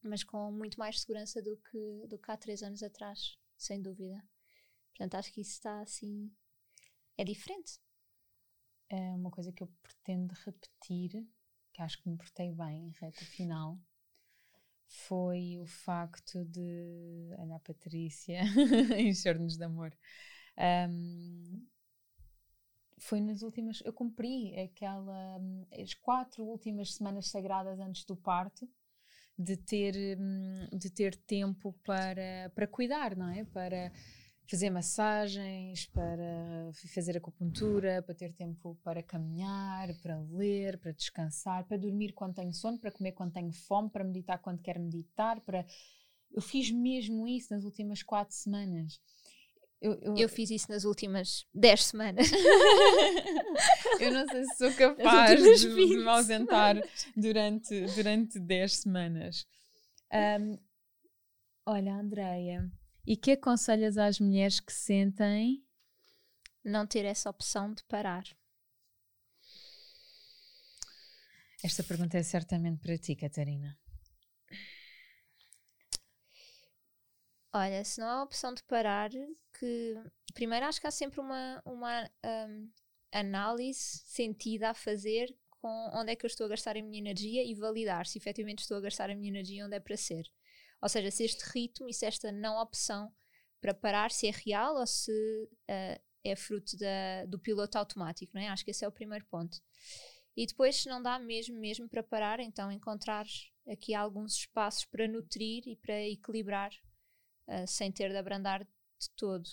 Mas 0.02 0.22
com 0.22 0.50
muito 0.52 0.78
mais 0.78 1.00
segurança 1.00 1.42
do 1.42 1.56
que, 1.56 2.06
do 2.06 2.18
que 2.18 2.30
há 2.30 2.36
três 2.36 2.62
anos 2.62 2.82
atrás, 2.82 3.36
sem 3.56 3.80
dúvida. 3.80 4.22
Portanto, 4.90 5.14
acho 5.16 5.32
que 5.32 5.40
isso 5.40 5.52
está 5.52 5.80
assim. 5.80 6.30
É 7.22 7.24
diferente. 7.24 7.78
É 8.90 9.14
uma 9.14 9.30
coisa 9.30 9.52
que 9.52 9.62
eu 9.62 9.68
pretendo 9.80 10.34
repetir, 10.44 11.24
que 11.72 11.80
acho 11.80 12.02
que 12.02 12.08
me 12.08 12.16
portei 12.16 12.50
bem 12.50 12.88
em 12.88 12.90
reta 13.00 13.24
final, 13.24 13.78
foi 15.06 15.56
o 15.60 15.64
facto 15.64 16.44
de. 16.44 17.30
Olha 17.38 17.54
a 17.54 17.60
Patrícia, 17.60 18.40
encher-nos 18.98 19.56
de 19.56 19.62
amor. 19.62 19.96
Um, 20.90 21.64
foi 22.98 23.20
nas 23.20 23.42
últimas. 23.42 23.80
Eu 23.84 23.92
cumpri 23.92 24.58
aquela. 24.58 25.40
as 25.80 25.94
quatro 25.94 26.42
últimas 26.42 26.94
semanas 26.94 27.28
sagradas 27.28 27.78
antes 27.78 28.04
do 28.04 28.16
parto, 28.16 28.68
de 29.38 29.56
ter, 29.56 30.18
hum, 30.18 30.76
de 30.76 30.90
ter 30.90 31.14
tempo 31.14 31.72
para, 31.84 32.50
para 32.52 32.66
cuidar, 32.66 33.14
não 33.16 33.28
é? 33.28 33.44
Para 33.44 33.92
fazer 34.48 34.70
massagens, 34.70 35.86
para 35.86 36.70
fazer 36.94 37.16
acupuntura, 37.16 38.02
para 38.02 38.14
ter 38.14 38.32
tempo 38.32 38.76
para 38.82 39.02
caminhar, 39.02 39.94
para 40.02 40.18
ler, 40.30 40.78
para 40.78 40.92
descansar, 40.92 41.64
para 41.64 41.76
dormir 41.76 42.12
quando 42.12 42.34
tenho 42.34 42.52
sono, 42.52 42.78
para 42.78 42.90
comer 42.90 43.12
quando 43.12 43.32
tenho 43.32 43.52
fome, 43.52 43.90
para 43.90 44.04
meditar 44.04 44.38
quando 44.38 44.60
quero 44.60 44.80
meditar, 44.80 45.40
para 45.40 45.64
eu 46.34 46.40
fiz 46.40 46.70
mesmo 46.70 47.28
isso 47.28 47.52
nas 47.52 47.64
últimas 47.64 48.02
quatro 48.02 48.34
semanas. 48.34 49.00
Eu, 49.80 49.94
eu... 50.00 50.16
eu, 50.16 50.28
fiz 50.28 50.48
isso 50.50 50.70
nas 50.70 50.84
últimas 50.84 51.44
10 51.52 51.84
semanas. 51.84 52.30
eu 54.00 54.12
não 54.12 54.26
sei 54.28 54.44
se 54.44 54.56
sou 54.56 54.72
capaz 54.74 55.42
de, 55.42 55.56
de, 55.56 55.96
me 55.96 56.08
ausentar 56.08 56.76
durante, 57.16 57.80
durante 57.96 58.38
10 58.38 58.72
semanas. 58.76 59.44
Um, 60.40 60.56
olha, 61.66 61.96
Andreia, 61.96 62.70
e 63.06 63.16
que 63.16 63.32
aconselhas 63.32 63.98
às 63.98 64.20
mulheres 64.20 64.60
que 64.60 64.72
sentem 64.72 65.64
não 66.64 66.86
ter 66.86 67.04
essa 67.04 67.28
opção 67.28 67.72
de 67.72 67.82
parar? 67.84 68.24
Esta 71.62 71.82
pergunta 71.84 72.18
é 72.18 72.22
certamente 72.22 72.80
para 72.80 72.98
ti, 72.98 73.14
Catarina. 73.14 73.78
Olha, 77.54 77.84
se 77.84 78.00
não 78.00 78.08
há 78.08 78.22
opção 78.22 78.54
de 78.54 78.62
parar, 78.64 79.10
que 79.58 79.94
primeiro 80.32 80.66
acho 80.66 80.80
que 80.80 80.86
há 80.86 80.90
sempre 80.90 81.20
uma, 81.20 81.62
uma 81.64 82.10
um, 82.24 82.70
análise 83.12 84.02
sentida 84.06 84.70
a 84.70 84.74
fazer 84.74 85.36
com 85.60 85.90
onde 85.94 86.12
é 86.12 86.16
que 86.16 86.24
eu 86.24 86.28
estou 86.28 86.46
a 86.46 86.48
gastar 86.48 86.76
a 86.76 86.82
minha 86.82 86.98
energia 86.98 87.44
e 87.44 87.54
validar 87.54 88.06
se 88.06 88.18
efetivamente 88.18 88.60
estou 88.60 88.78
a 88.78 88.80
gastar 88.80 89.10
a 89.10 89.14
minha 89.14 89.28
energia 89.28 89.64
onde 89.64 89.76
é 89.76 89.80
para 89.80 89.96
ser. 89.96 90.24
Ou 90.82 90.88
seja, 90.88 91.10
se 91.10 91.24
este 91.24 91.44
ritmo 91.44 91.88
e 91.88 91.94
se 91.94 92.04
esta 92.04 92.32
não 92.32 92.60
opção 92.60 93.12
para 93.60 93.72
parar, 93.72 94.10
se 94.10 94.26
é 94.26 94.32
real 94.32 94.76
ou 94.76 94.86
se 94.86 95.12
uh, 95.12 96.02
é 96.24 96.36
fruto 96.36 96.76
da, 96.76 97.24
do 97.26 97.38
piloto 97.38 97.78
automático, 97.78 98.32
não 98.34 98.42
é? 98.42 98.48
Acho 98.48 98.64
que 98.64 98.72
esse 98.72 98.84
é 98.84 98.88
o 98.88 98.92
primeiro 98.92 99.24
ponto. 99.26 99.60
E 100.36 100.46
depois, 100.46 100.76
se 100.76 100.88
não 100.88 101.02
dá 101.02 101.18
mesmo, 101.18 101.58
mesmo 101.58 101.88
para 101.88 102.02
parar, 102.02 102.40
então 102.40 102.72
encontrar 102.72 103.26
aqui 103.68 103.94
alguns 103.94 104.34
espaços 104.34 104.84
para 104.84 105.06
nutrir 105.06 105.62
e 105.66 105.76
para 105.76 106.00
equilibrar 106.02 106.72
uh, 107.48 107.66
sem 107.66 107.92
ter 107.92 108.10
de 108.10 108.16
abrandar 108.16 108.64
de 108.64 109.10
todo. 109.16 109.48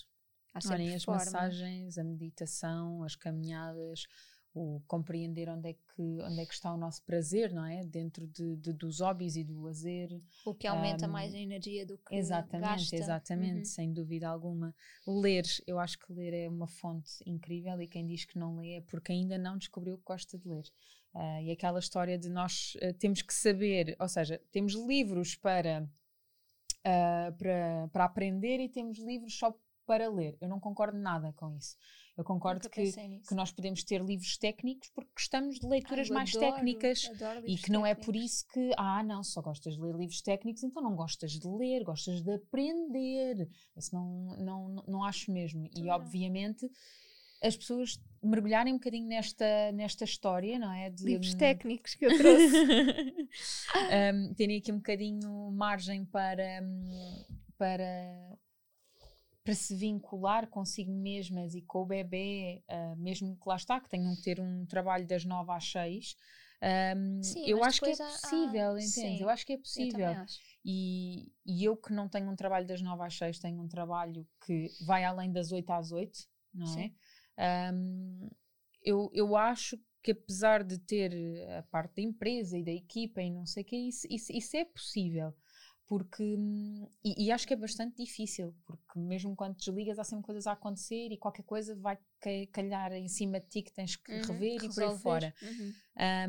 Olhem, 0.67 0.95
as 0.95 1.03
forma. 1.03 1.23
massagens, 1.23 1.97
a 1.97 2.03
meditação, 2.03 3.03
as 3.03 3.15
caminhadas, 3.15 4.07
o 4.53 4.81
compreender 4.87 5.47
onde 5.49 5.69
é 5.69 5.73
que 5.73 6.01
onde 6.01 6.41
é 6.41 6.45
que 6.45 6.53
está 6.53 6.73
o 6.73 6.77
nosso 6.77 7.03
prazer, 7.03 7.53
não 7.53 7.65
é? 7.65 7.83
Dentro 7.83 8.25
de, 8.27 8.55
de 8.57 8.73
dos 8.73 8.99
hobbies 8.99 9.35
e 9.35 9.43
do 9.43 9.61
lazer. 9.61 10.21
O 10.45 10.53
que 10.53 10.67
aumenta 10.67 11.07
um, 11.07 11.11
mais 11.11 11.33
a 11.33 11.37
energia 11.37 11.85
do 11.85 11.97
que 11.97 12.15
Exatamente, 12.15 12.69
gasta. 12.69 12.95
exatamente, 12.95 13.59
uhum. 13.59 13.65
sem 13.65 13.93
dúvida 13.93 14.27
alguma. 14.27 14.73
Ler, 15.07 15.45
eu 15.67 15.79
acho 15.79 15.99
que 15.99 16.11
ler 16.11 16.33
é 16.33 16.49
uma 16.49 16.67
fonte 16.67 17.11
incrível 17.25 17.79
e 17.81 17.87
quem 17.87 18.05
diz 18.05 18.25
que 18.25 18.37
não 18.37 18.57
lê 18.57 18.75
é 18.75 18.81
porque 18.81 19.11
ainda 19.11 19.37
não 19.37 19.57
descobriu 19.57 19.97
que 19.97 20.03
gosta 20.03 20.37
de 20.37 20.47
ler. 20.47 20.65
Uh, 21.13 21.41
e 21.41 21.51
aquela 21.51 21.79
história 21.79 22.17
de 22.17 22.29
nós 22.29 22.75
uh, 22.75 22.93
temos 22.93 23.21
que 23.21 23.33
saber, 23.33 23.95
ou 23.99 24.07
seja, 24.07 24.39
temos 24.51 24.73
livros 24.73 25.35
para 25.35 25.87
uh, 26.79 27.37
para, 27.37 27.87
para 27.91 28.05
aprender 28.05 28.59
e 28.59 28.69
temos 28.69 28.99
livros 28.99 29.37
só 29.37 29.55
para 29.89 30.07
ler. 30.07 30.37
Eu 30.39 30.47
não 30.47 30.59
concordo 30.59 30.95
nada 30.99 31.33
com 31.35 31.51
isso. 31.57 31.75
Eu 32.15 32.23
concordo 32.23 32.69
que, 32.69 32.91
que 32.91 33.33
nós 33.33 33.51
podemos 33.51 33.83
ter 33.83 34.03
livros 34.03 34.37
técnicos 34.37 34.87
porque 34.93 35.09
gostamos 35.15 35.57
de 35.57 35.65
leituras 35.65 36.11
mais 36.11 36.35
adoro, 36.35 36.53
técnicas 36.53 37.09
adoro 37.09 37.41
e 37.47 37.57
que 37.57 37.71
não 37.71 37.81
técnicos. 37.81 38.03
é 38.03 38.05
por 38.05 38.15
isso 38.15 38.45
que, 38.53 38.71
ah, 38.77 39.01
não, 39.01 39.23
só 39.23 39.41
gostas 39.41 39.73
de 39.73 39.81
ler 39.81 39.95
livros 39.95 40.21
técnicos, 40.21 40.61
então 40.63 40.83
não 40.83 40.95
gostas 40.95 41.31
de 41.31 41.47
ler, 41.47 41.83
gostas 41.83 42.21
de 42.21 42.35
aprender. 42.35 43.49
Isso 43.75 43.95
não, 43.95 44.37
não, 44.37 44.83
não 44.87 45.03
acho 45.03 45.31
mesmo. 45.31 45.67
E, 45.75 45.81
não. 45.81 45.95
obviamente, 45.95 46.69
as 47.41 47.57
pessoas 47.57 47.99
mergulharem 48.21 48.73
um 48.73 48.77
bocadinho 48.77 49.07
nesta, 49.07 49.71
nesta 49.71 50.03
história, 50.03 50.59
não 50.59 50.71
é? 50.71 50.91
De, 50.91 51.03
Livros 51.03 51.33
técnicos 51.33 51.95
que 51.95 52.05
eu 52.05 52.15
trouxe. 52.15 52.57
um, 54.13 54.33
terem 54.35 54.57
aqui 54.59 54.71
um 54.71 54.77
bocadinho 54.77 55.51
margem 55.51 56.05
para, 56.05 56.61
para, 57.57 58.37
para 59.43 59.55
se 59.55 59.75
vincular 59.75 60.47
consigo 60.47 60.91
mesmas 60.91 61.55
e 61.55 61.61
com 61.61 61.81
o 61.81 61.85
bebê, 61.85 62.63
uh, 62.69 62.95
mesmo 62.97 63.35
que 63.37 63.47
lá 63.47 63.55
está, 63.55 63.79
que 63.79 63.89
tenham 63.89 64.15
que 64.15 64.21
ter 64.21 64.39
um 64.39 64.65
trabalho 64.65 65.07
das 65.07 65.25
nove 65.25 65.51
às 65.51 65.71
seis. 65.71 66.15
Um, 66.61 67.23
sim, 67.23 67.45
eu 67.47 67.63
acho 67.63 67.81
que 67.81 67.89
é 67.89 67.95
possível, 67.95 68.77
entende? 68.77 69.23
Eu 69.23 69.29
acho 69.29 69.45
que 69.45 69.53
é 69.53 69.57
possível. 69.57 70.13
E, 70.63 71.31
e 71.45 71.63
eu 71.63 71.77
que 71.77 71.93
não 71.93 72.09
tenho 72.09 72.29
um 72.29 72.35
trabalho 72.35 72.67
das 72.67 72.81
nove 72.81 73.03
às 73.03 73.17
seis, 73.17 73.39
tenho 73.39 73.61
um 73.61 73.67
trabalho 73.67 74.27
que 74.45 74.69
vai 74.85 75.05
além 75.05 75.31
das 75.31 75.51
oito 75.51 75.71
às 75.71 75.91
oito, 75.91 76.19
não 76.53 76.65
é? 76.65 76.69
sim. 76.69 76.95
é? 77.37 77.71
Um, 77.71 78.29
eu, 78.83 79.09
eu 79.13 79.35
acho 79.37 79.79
que 80.01 80.11
apesar 80.11 80.63
de 80.63 80.77
ter 80.79 81.13
a 81.57 81.63
parte 81.63 81.95
da 81.95 82.01
empresa 82.01 82.57
e 82.57 82.63
da 82.63 82.71
equipa 82.71 83.21
e 83.21 83.29
não 83.29 83.45
sei 83.45 83.63
o 83.63 83.65
que, 83.65 83.75
isso, 83.75 84.07
isso, 84.09 84.31
isso 84.31 84.57
é 84.57 84.65
possível. 84.65 85.33
Porque, 85.89 86.37
e, 87.03 87.25
e, 87.25 87.31
acho 87.31 87.47
que 87.47 87.53
é 87.55 87.57
bastante 87.57 87.97
difícil, 87.97 88.55
porque 88.63 88.99
mesmo 88.99 89.35
quando 89.35 89.57
desligas 89.57 89.97
há 89.97 90.03
sempre 90.03 90.23
coisas 90.23 90.45
a 90.45 90.51
acontecer 90.51 91.11
e 91.11 91.17
qualquer 91.17 91.41
coisa 91.41 91.75
vai 91.75 91.97
calhar 92.51 92.93
em 92.93 93.07
cima 93.07 93.39
de 93.39 93.47
ti 93.47 93.63
que 93.63 93.73
tens 93.73 93.95
que 93.95 94.11
uhum, 94.11 94.21
rever 94.21 94.63
e 94.63 94.69
por 94.71 94.83
aí 94.83 94.97
fora. 94.99 95.33
Uhum. 95.41 95.73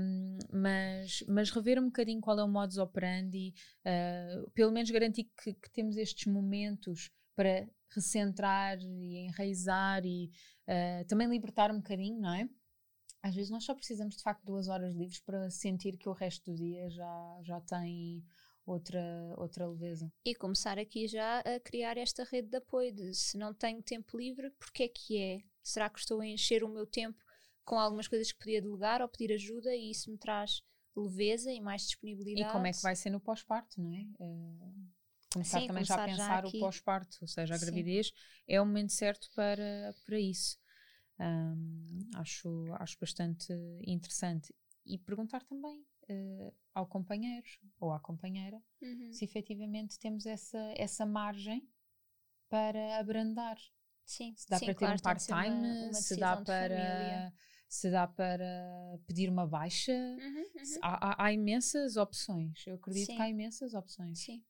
Um, 0.00 0.38
mas, 0.50 1.22
mas 1.28 1.50
rever 1.50 1.78
um 1.78 1.88
bocadinho 1.88 2.22
qual 2.22 2.38
é 2.38 2.42
o 2.42 2.48
modus 2.48 2.78
operandi, 2.78 3.52
uh, 3.84 4.50
pelo 4.52 4.72
menos 4.72 4.90
garantir 4.90 5.24
que, 5.24 5.52
que 5.52 5.70
temos 5.72 5.98
estes 5.98 6.32
momentos 6.32 7.10
para 7.36 7.68
recentrar 7.94 8.78
e 8.80 9.26
enraizar 9.26 10.06
e 10.06 10.30
uh, 10.68 11.04
também 11.06 11.28
libertar 11.28 11.70
um 11.70 11.80
bocadinho, 11.80 12.18
não 12.18 12.32
é? 12.32 12.48
Às 13.22 13.34
vezes 13.34 13.50
nós 13.50 13.64
só 13.64 13.74
precisamos 13.74 14.16
de 14.16 14.22
facto 14.22 14.40
de 14.40 14.46
duas 14.46 14.68
horas 14.68 14.94
livres 14.94 15.20
para 15.20 15.50
sentir 15.50 15.98
que 15.98 16.08
o 16.08 16.14
resto 16.14 16.50
do 16.50 16.56
dia 16.56 16.88
já, 16.88 17.40
já 17.42 17.60
tem 17.60 18.24
outra, 18.72 19.02
outra 19.36 19.66
leveza. 19.66 20.12
E 20.24 20.34
começar 20.34 20.78
aqui 20.78 21.06
já 21.06 21.40
a 21.40 21.60
criar 21.60 21.96
esta 21.96 22.24
rede 22.24 22.48
de 22.48 22.56
apoio 22.58 22.92
de 22.92 23.14
se 23.14 23.36
não 23.38 23.54
tenho 23.54 23.82
tempo 23.82 24.18
livre, 24.18 24.50
porque 24.58 24.84
é 24.84 24.88
que 24.88 25.18
é? 25.18 25.42
Será 25.62 25.88
que 25.88 25.98
estou 25.98 26.20
a 26.20 26.26
encher 26.26 26.62
o 26.64 26.68
meu 26.68 26.86
tempo 26.86 27.18
com 27.64 27.78
algumas 27.78 28.08
coisas 28.08 28.32
que 28.32 28.38
podia 28.38 28.60
delegar 28.62 29.02
ou 29.02 29.08
pedir 29.08 29.32
ajuda 29.32 29.74
e 29.74 29.90
isso 29.90 30.10
me 30.10 30.18
traz 30.18 30.62
leveza 30.96 31.52
e 31.52 31.60
mais 31.60 31.82
disponibilidade? 31.82 32.48
E 32.48 32.52
como 32.52 32.66
é 32.66 32.72
que 32.72 32.82
vai 32.82 32.96
ser 32.96 33.10
no 33.10 33.20
pós-parto, 33.20 33.80
não 33.80 33.94
é? 33.94 34.06
Uh 34.20 34.90
começar 35.32 35.60
Sim, 35.60 35.68
também 35.68 35.84
começar 35.84 35.96
já 35.96 36.02
a 36.02 36.06
pensar 36.06 36.42
já 36.42 36.48
o 36.48 36.52
pós-parto, 36.52 37.18
ou 37.20 37.28
seja, 37.28 37.54
a 37.54 37.58
Sim. 37.58 37.64
gravidez 37.66 38.12
é 38.48 38.60
o 38.60 38.66
momento 38.66 38.92
certo 38.92 39.30
para, 39.34 39.94
para 40.04 40.18
isso. 40.18 40.58
Um, 41.18 42.10
acho, 42.16 42.64
acho 42.78 42.98
bastante 42.98 43.52
interessante. 43.86 44.52
E 44.84 44.98
perguntar 44.98 45.42
também 45.44 45.80
uh, 46.08 46.54
ao 46.74 46.86
companheiro 46.86 47.46
ou 47.78 47.92
à 47.92 48.00
companheira 48.00 48.60
uhum. 48.80 49.12
se 49.12 49.24
efetivamente 49.24 49.98
temos 49.98 50.26
essa, 50.26 50.58
essa 50.76 51.06
margem 51.06 51.68
para 52.48 52.98
abrandar. 52.98 53.58
Sim, 54.04 54.34
se 54.36 54.48
dá 54.48 54.58
sim, 54.58 54.66
para 54.66 54.74
ter 54.74 54.78
claro, 54.78 54.98
um 54.98 55.02
part-time, 55.02 55.94
se 55.94 56.16
dá 56.16 56.36
para 56.36 57.32
se 57.68 57.88
dá 57.88 58.08
para 58.08 58.98
pedir 59.06 59.30
uma 59.30 59.46
baixa. 59.46 59.92
Uhum, 59.92 60.44
uhum. 60.56 60.78
Há, 60.82 61.10
há, 61.10 61.24
há, 61.26 61.32
imensas 61.32 61.96
opções. 61.96 62.66
Eu 62.66 62.74
acredito 62.74 63.06
sim. 63.06 63.14
que 63.14 63.22
há 63.22 63.28
imensas 63.28 63.74
opções. 63.74 64.18
Sim. 64.18 64.44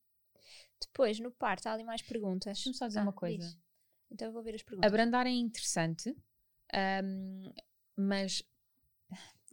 Depois, 0.81 1.21
no 1.21 1.31
parto, 1.31 1.67
há 1.69 1.75
ali 1.75 1.85
mais 1.85 2.01
perguntas. 2.01 2.57
Deixa-me 2.57 2.75
só 2.75 2.87
dizer 2.87 3.01
ah, 3.01 3.03
uma 3.03 3.13
coisa. 3.13 3.47
Diz. 3.47 3.59
Então 4.11 4.29
eu 4.29 4.33
vou 4.33 4.43
ver 4.43 4.55
as 4.55 4.63
perguntas. 4.63 4.91
Abrandar 4.91 5.27
é 5.27 5.31
interessante, 5.31 6.17
um, 7.05 7.53
mas 7.95 8.43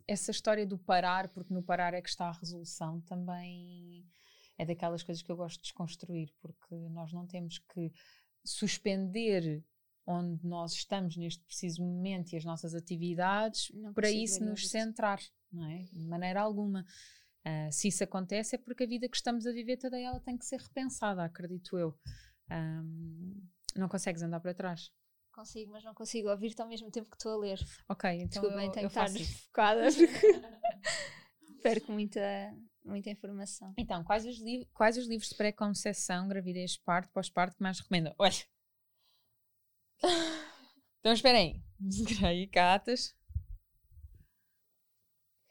essa 0.07 0.31
história 0.31 0.65
do 0.65 0.77
parar, 0.77 1.27
porque 1.29 1.53
no 1.53 1.61
parar 1.61 1.93
é 1.93 2.01
que 2.01 2.09
está 2.09 2.27
a 2.27 2.31
resolução, 2.31 3.01
também 3.01 4.05
é 4.57 4.65
daquelas 4.65 5.03
coisas 5.03 5.21
que 5.21 5.31
eu 5.31 5.35
gosto 5.35 5.57
de 5.57 5.63
desconstruir, 5.63 6.33
porque 6.41 6.75
nós 6.89 7.11
não 7.11 7.27
temos 7.27 7.59
que 7.59 7.91
suspender 8.43 9.63
onde 10.05 10.47
nós 10.47 10.71
estamos 10.71 11.17
neste 11.17 11.43
preciso 11.43 11.83
momento 11.83 12.31
e 12.31 12.37
as 12.37 12.45
nossas 12.45 12.73
atividades 12.73 13.69
não 13.73 13.93
para 13.93 14.09
isso 14.09 14.43
nos 14.43 14.69
centrar, 14.69 15.19
não 15.51 15.69
é? 15.69 15.83
De 15.91 16.07
maneira 16.07 16.41
alguma. 16.41 16.85
Uh, 17.45 17.71
se 17.71 17.89
isso 17.89 18.03
acontece 18.03 18.55
é 18.55 18.57
porque 18.57 18.83
a 18.83 18.87
vida 18.87 19.07
que 19.07 19.17
estamos 19.17 19.45
a 19.45 19.51
viver 19.51 19.77
toda 19.77 19.99
ela 19.99 20.19
tem 20.19 20.37
que 20.37 20.45
ser 20.45 20.59
repensada, 20.59 21.23
acredito 21.23 21.77
eu. 21.77 21.97
Um, 22.49 23.47
não 23.75 23.89
consegues 23.89 24.21
andar 24.21 24.39
para 24.39 24.53
trás? 24.53 24.91
Consigo, 25.37 25.71
mas 25.71 25.83
não 25.83 25.93
consigo 25.93 26.31
ouvir-te 26.31 26.59
ao 26.63 26.67
mesmo 26.67 26.89
tempo 26.89 27.11
que 27.11 27.15
estou 27.15 27.33
a 27.33 27.37
ler. 27.37 27.59
Ok, 27.87 28.09
então 28.09 28.41
Desculpa, 28.41 28.55
eu, 28.55 28.71
tenho 28.71 28.89
que 28.89 28.99
estar 28.99 29.35
focada 29.45 29.83
porque 29.83 31.61
perco 31.61 31.91
muita, 31.91 32.57
muita 32.83 33.11
informação. 33.11 33.71
Então, 33.77 34.03
quais 34.03 34.25
os, 34.25 34.39
quais 34.73 34.97
os 34.97 35.05
livros 35.05 35.29
de 35.29 35.35
pré-conceição, 35.35 36.27
gravidez, 36.27 36.75
parto, 36.77 37.11
pós-parto 37.11 37.55
que 37.55 37.61
mais 37.61 37.79
recomendo? 37.79 38.15
Olha! 38.17 38.33
Então, 40.99 41.13
espera 41.13 41.37
aí. 41.37 41.61
Aí, 42.25 42.47
catas. 42.47 43.15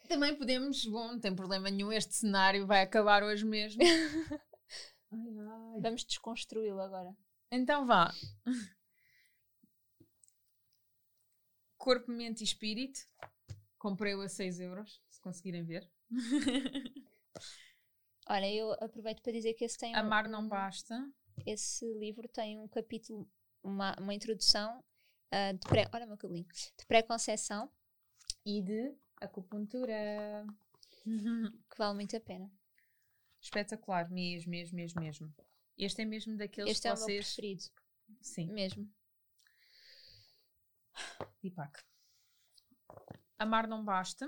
Também 0.08 0.34
podemos, 0.34 0.84
bom, 0.84 1.12
não 1.12 1.20
tem 1.20 1.32
problema 1.32 1.70
nenhum, 1.70 1.92
este 1.92 2.12
cenário 2.12 2.66
vai 2.66 2.82
acabar 2.82 3.22
hoje 3.22 3.44
mesmo. 3.44 3.80
ai, 5.12 5.38
ai. 5.38 5.80
Vamos 5.80 6.04
desconstruí-lo 6.04 6.80
agora. 6.80 7.16
Então 7.52 7.86
vá. 7.86 8.12
Corpo, 11.86 12.10
mente 12.10 12.40
e 12.40 12.44
espírito. 12.44 12.98
Comprei-o 13.78 14.20
a 14.20 14.28
6 14.28 14.58
euros, 14.58 15.00
se 15.08 15.20
conseguirem 15.20 15.62
ver. 15.62 15.88
Olha, 18.28 18.52
eu 18.52 18.72
aproveito 18.80 19.22
para 19.22 19.30
dizer 19.30 19.54
que 19.54 19.64
esse 19.64 19.78
tem. 19.78 19.94
Amar 19.94 20.26
um, 20.26 20.30
não 20.30 20.48
basta. 20.48 21.08
Esse 21.46 21.86
livro 21.94 22.26
tem 22.26 22.58
um 22.58 22.66
capítulo, 22.66 23.30
uma, 23.62 23.94
uma 24.00 24.12
introdução 24.12 24.80
uh, 25.32 25.56
de 25.56 25.60
pré. 25.68 25.88
Olha 25.94 26.06
meu 26.06 26.16
cabelinho. 26.16 26.48
De 26.76 26.84
pré-conceição 26.86 27.70
e 28.44 28.60
de 28.60 28.92
acupuntura. 29.20 30.44
que 31.70 31.78
vale 31.78 31.94
muito 31.94 32.16
a 32.16 32.20
pena. 32.20 32.50
Espetacular, 33.40 34.10
mesmo, 34.10 34.50
mesmo, 34.50 34.74
mesmo, 34.74 35.00
mesmo. 35.00 35.32
Este 35.78 36.02
é 36.02 36.04
mesmo 36.04 36.36
daqueles 36.36 36.72
este 36.72 36.82
que 36.82 36.88
é 36.88 36.96
vocês... 36.96 37.04
o 37.04 37.06
meu 37.06 37.18
preferido. 37.22 37.62
Sim. 38.20 38.52
Mesmo. 38.52 38.92
Deepak. 41.46 41.80
Amar 43.38 43.68
não 43.68 43.84
basta. 43.84 44.26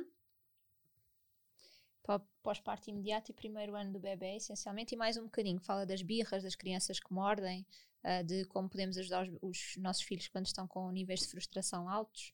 Pós-parto 2.42 2.88
imediato 2.88 3.30
e 3.30 3.34
primeiro 3.34 3.74
ano 3.74 3.92
do 3.92 4.00
bebê, 4.00 4.36
essencialmente, 4.36 4.94
e 4.94 4.98
mais 4.98 5.16
um 5.18 5.24
bocadinho. 5.24 5.60
Fala 5.60 5.84
das 5.84 6.00
birras, 6.00 6.42
das 6.42 6.54
crianças 6.54 6.98
que 6.98 7.12
mordem, 7.12 7.66
uh, 8.04 8.24
de 8.24 8.46
como 8.46 8.68
podemos 8.68 8.96
ajudar 8.96 9.28
os, 9.28 9.38
os, 9.42 9.76
nossos 9.76 10.02
filhos 10.02 10.28
quando 10.28 10.46
estão 10.46 10.66
com 10.66 10.90
níveis 10.90 11.20
de 11.20 11.28
frustração 11.28 11.88
altos. 11.88 12.32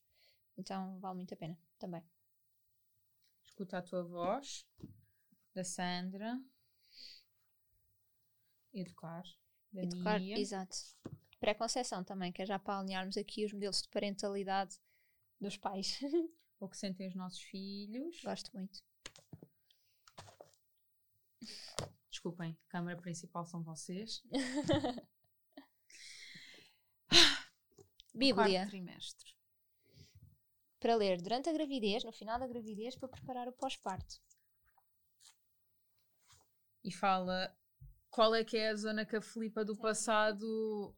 Então, 0.55 0.97
vale 0.99 1.15
muito 1.15 1.33
a 1.33 1.37
pena 1.37 1.57
também. 1.77 2.03
Escuta 3.43 3.79
a 3.79 3.81
tua 3.81 4.03
voz, 4.03 4.65
da 5.53 5.63
Sandra. 5.63 6.39
Educar, 8.73 9.23
da 9.73 9.83
Educar, 9.83 10.19
Mia. 10.19 10.39
Exato 10.39 10.95
pré-conceição 11.45 12.03
também, 12.03 12.31
que 12.31 12.41
é 12.41 12.45
já 12.45 12.57
para 12.57 12.79
alinharmos 12.79 13.17
aqui 13.17 13.45
os 13.45 13.53
modelos 13.53 13.83
de 13.83 13.89
parentalidade 13.89 14.79
dos 15.39 15.55
pais. 15.57 15.99
O 16.57 16.69
que 16.69 16.77
sentem 16.77 17.09
os 17.09 17.15
nossos 17.15 17.41
filhos. 17.41 18.21
Gosto 18.23 18.49
muito. 18.53 18.81
Desculpem, 22.09 22.57
câmara 22.69 22.95
principal 22.95 23.45
são 23.45 23.61
vocês. 23.61 24.23
Bíblia. 28.15 28.65
trimestre. 28.67 29.35
Para 30.79 30.95
ler 30.95 31.21
durante 31.21 31.49
a 31.49 31.53
gravidez, 31.53 32.05
no 32.05 32.13
final 32.13 32.39
da 32.39 32.47
gravidez, 32.47 32.95
para 32.95 33.09
preparar 33.09 33.49
o 33.49 33.53
pós-parto. 33.53 34.21
E 36.85 36.91
fala 36.93 37.53
qual 38.09 38.33
é 38.33 38.45
que 38.45 38.55
é 38.55 38.69
a 38.69 38.75
zona 38.75 39.05
que 39.05 39.17
a 39.17 39.21
Filipa 39.21 39.65
do 39.65 39.75
passado 39.75 40.95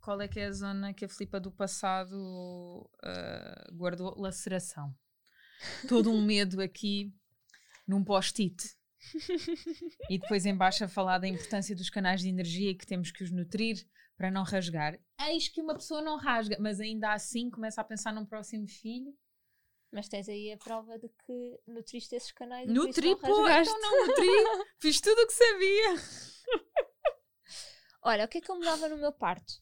qual 0.00 0.20
é 0.20 0.28
que 0.28 0.40
é 0.40 0.46
a 0.46 0.52
zona 0.52 0.94
que 0.94 1.04
a 1.04 1.08
Filipa 1.08 1.38
do 1.38 1.50
passado 1.50 2.90
uh, 3.04 3.74
guardou? 3.74 4.18
Laceração. 4.18 4.94
Todo 5.88 6.10
um 6.10 6.24
medo 6.24 6.60
aqui 6.60 7.12
num 7.86 8.02
post-it. 8.02 8.76
e 10.10 10.18
depois 10.18 10.44
embaixo 10.44 10.84
a 10.84 10.88
falar 10.88 11.18
da 11.18 11.28
importância 11.28 11.74
dos 11.74 11.90
canais 11.90 12.20
de 12.20 12.28
energia 12.28 12.70
e 12.70 12.74
que 12.74 12.86
temos 12.86 13.10
que 13.10 13.24
os 13.24 13.30
nutrir 13.30 13.86
para 14.16 14.30
não 14.30 14.42
rasgar. 14.42 14.98
Eis 15.18 15.48
que 15.48 15.62
uma 15.62 15.74
pessoa 15.74 16.02
não 16.02 16.18
rasga, 16.18 16.56
mas 16.60 16.80
ainda 16.80 17.12
assim 17.12 17.50
começa 17.50 17.80
a 17.80 17.84
pensar 17.84 18.12
num 18.12 18.26
próximo 18.26 18.68
filho. 18.68 19.16
Mas 19.92 20.08
tens 20.08 20.28
aí 20.28 20.52
a 20.52 20.58
prova 20.58 20.98
de 20.98 21.08
que 21.08 21.58
nutriste 21.66 22.14
esses 22.14 22.30
canais 22.30 22.68
Nutri, 22.68 23.16
pô, 23.16 23.48
então 23.48 23.80
não 23.80 24.06
nutri. 24.06 24.28
Fiz 24.78 25.00
tudo 25.00 25.20
o 25.20 25.26
que 25.26 25.32
sabia. 25.32 25.94
Olha, 28.02 28.24
o 28.24 28.28
que 28.28 28.38
é 28.38 28.40
que 28.40 28.50
eu 28.50 28.56
mudava 28.56 28.88
no 28.88 28.98
meu 28.98 29.12
parto? 29.12 29.54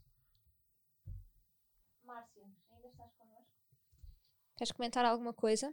Queres 4.59 4.73
comentar 4.73 5.05
alguma 5.05 5.33
coisa? 5.33 5.73